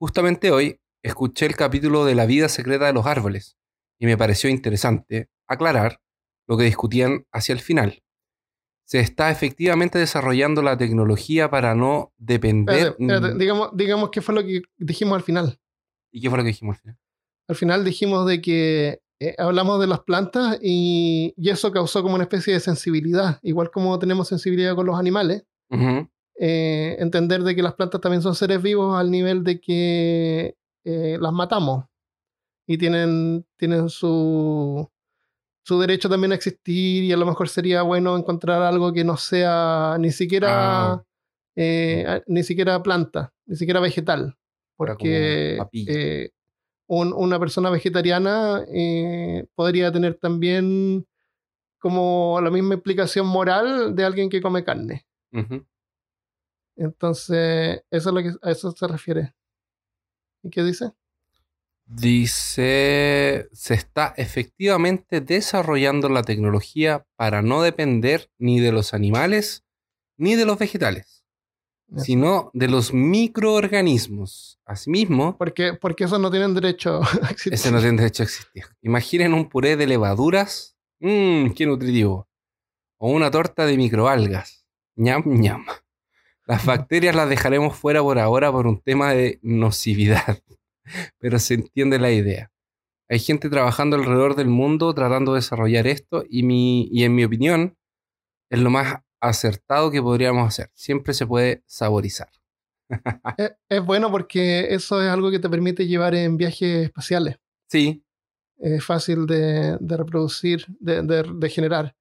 [0.00, 3.58] Justamente hoy escuché el capítulo de la vida secreta de los árboles
[4.00, 6.00] y me pareció interesante aclarar
[6.48, 8.02] lo que discutían hacia el final.
[8.86, 12.78] Se está efectivamente desarrollando la tecnología para no depender.
[12.78, 15.60] Espérate, espérate, digamos, digamos qué fue lo que dijimos al final.
[16.10, 16.98] ¿Y qué fue lo que dijimos al final?
[17.48, 22.14] Al final dijimos de que eh, hablamos de las plantas y, y eso causó como
[22.16, 25.44] una especie de sensibilidad, igual como tenemos sensibilidad con los animales.
[25.70, 26.08] Ujú.
[26.38, 31.16] eh, entender de que las plantas también son seres vivos al nivel de que eh,
[31.20, 31.84] las matamos
[32.66, 34.88] y tienen, tienen su,
[35.64, 39.16] su derecho también a existir y a lo mejor sería bueno encontrar algo que no
[39.16, 41.04] sea ni siquiera Ah.
[41.56, 44.36] a- ni siquiera planta, ni siquiera vegetal,
[44.76, 45.58] porque
[46.94, 51.06] un- una persona vegetariana eh, podría tener también
[51.78, 55.06] como la misma implicación moral de alguien que come carne.
[56.76, 59.34] Entonces, eso es lo que a eso se refiere.
[60.42, 60.92] ¿Y qué dice?
[61.86, 69.64] Dice, se está efectivamente desarrollando la tecnología para no depender ni de los animales
[70.16, 71.21] ni de los vegetales.
[71.96, 74.58] Sino de los microorganismos.
[74.64, 77.54] Asimismo, Porque, porque esos no tienen derecho a existir.
[77.54, 78.64] ese no tiene derecho a existir.
[78.82, 80.76] Imaginen un puré de levaduras.
[81.00, 82.28] Mmm, qué nutritivo.
[82.98, 84.64] O una torta de microalgas.
[84.96, 85.64] ñam, ñam.
[86.46, 90.38] Las bacterias las dejaremos fuera por ahora por un tema de nocividad.
[91.18, 92.50] Pero se entiende la idea.
[93.08, 97.24] Hay gente trabajando alrededor del mundo tratando de desarrollar esto y, mi, y en mi
[97.24, 97.76] opinión
[98.50, 100.70] es lo más acertado que podríamos hacer.
[100.74, 102.28] Siempre se puede saborizar.
[103.38, 107.36] Es, es bueno porque eso es algo que te permite llevar en viajes espaciales.
[107.70, 108.04] Sí,
[108.58, 111.94] Es fácil de, de reproducir, de, de- de generar.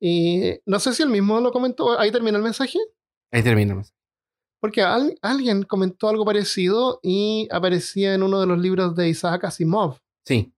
[0.00, 1.98] Y no sé si él mismo lo comentó.
[1.98, 2.78] Ahí termina el mensaje.
[3.32, 3.92] ahí terminamos.
[4.60, 9.44] Porque al- alguien comentó algo parecido y aparecía en uno de los libros de Isaac
[9.44, 9.98] Asimov.
[10.26, 10.52] Sí,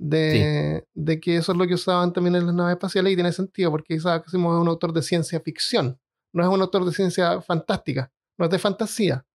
[0.00, 3.32] De, de que eso es lo que usaban también en las naves espaciales y tiene
[3.32, 5.98] sentido porque Isaac Asimov es un autor de ciencia ficción.
[6.32, 8.12] No es un autor de ciencia fantástica.
[8.38, 9.26] No es de fantasía.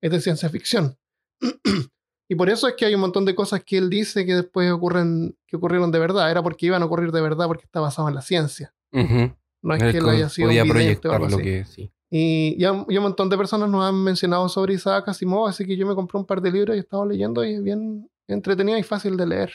[0.00, 0.98] Es de ciencia ficción.
[2.28, 4.72] y por eso es que hay un montón de cosas que él dice que después
[4.72, 6.28] ocurren, que ocurrieron de verdad.
[6.28, 8.74] Era porque iban a ocurrir de verdad porque está basado en la ciencia.
[8.90, 11.44] No es que él haya sido podía un vidente o proyectar algo lo así.
[11.44, 11.92] que sí.
[12.10, 15.86] Y ya un montón de personas nos han mencionado sobre Isaac Asimov, así que yo
[15.86, 18.82] me compré un par de libros y he estado leyendo y es bien entretenido y
[18.82, 19.52] fácil de leer.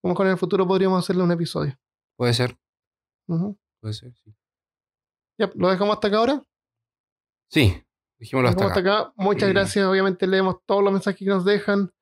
[0.00, 1.78] Como con el futuro podríamos hacerle un episodio.
[2.16, 2.56] Puede ser,
[3.80, 4.34] puede ser, sí.
[5.38, 6.44] Ya, ¿Lo dejamos hasta acá ahora?
[7.48, 7.80] Sí,
[8.18, 8.74] dijémoslo Lo hasta acá.
[8.74, 9.12] hasta acá.
[9.16, 9.86] Muchas gracias.
[9.86, 11.92] Obviamente leemos todos los mensajes que nos dejan.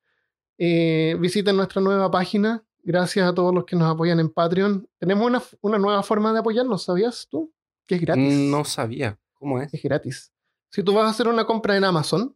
[0.57, 2.63] Eh, visiten nuestra nueva página.
[2.83, 4.89] Gracias a todos los que nos apoyan en Patreon.
[4.97, 7.53] Tenemos una, una nueva forma de apoyarnos, ¿sabías tú?
[7.85, 8.33] Que es gratis.
[8.33, 9.19] No sabía.
[9.33, 9.73] ¿Cómo es?
[9.73, 10.31] es gratis.
[10.71, 12.35] Si tú vas a hacer una compra en Amazon,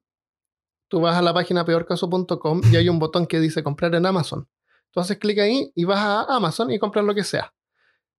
[0.87, 4.47] tú vas a la página peorcaso.com y hay un botón que dice comprar en Amazon.
[4.91, 7.53] Tú haces clic ahí y vas a Amazon y compras lo que sea.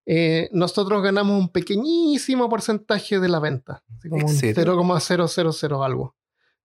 [0.04, 4.74] Eh, nosotros ganamos un pequeñísimo porcentaje de la venta, así como ¿En un serio?
[4.76, 6.16] 0,000 algo.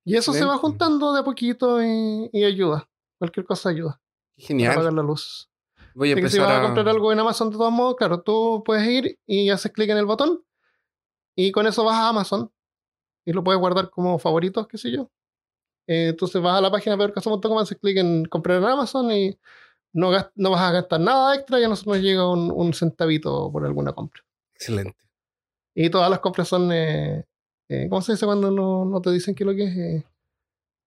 [0.04, 2.90] Y eso se va juntando de a poquito y, y ayuda.
[3.20, 4.00] Cualquier cosa ayuda.
[4.36, 4.76] Para Genial.
[4.76, 5.50] pagar la luz.
[5.94, 6.66] Voy a Así que si empezar vas a a...
[6.66, 9.98] comprar algo en Amazon de todos modos, claro, tú puedes ir y haces clic en
[9.98, 10.44] el botón
[11.36, 12.52] y con eso vas a Amazon
[13.26, 15.12] y lo puedes guardar como favoritos, qué sé yo.
[15.88, 19.38] Eh, entonces vas a la página peorcaso.com, haces clic en comprar en Amazon y
[19.94, 23.66] no, vas a gastar nada extra y a nosotros nos llega un, un centavito por
[23.66, 24.24] alguna compra.
[24.54, 24.98] Excelente.
[25.76, 27.26] Y todas las compras son, eh,
[27.70, 29.78] eh, ¿cómo se dice cuando no, no te dicen qué es lo que es?
[29.78, 30.06] Eh,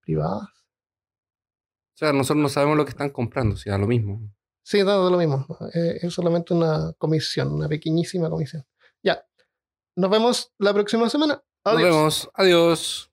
[0.00, 0.48] privadas.
[0.48, 4.20] O sea, nosotros no sabemos lo que están comprando, o sea, lo mismo.
[4.62, 5.46] Sí, da lo mismo.
[5.74, 8.64] Eh, es solamente una comisión, una pequeñísima comisión.
[9.02, 9.24] Ya.
[9.96, 11.42] Nos vemos la próxima semana.
[11.64, 11.82] Adiós.
[11.82, 12.30] Nos vemos.
[12.34, 13.09] Adiós.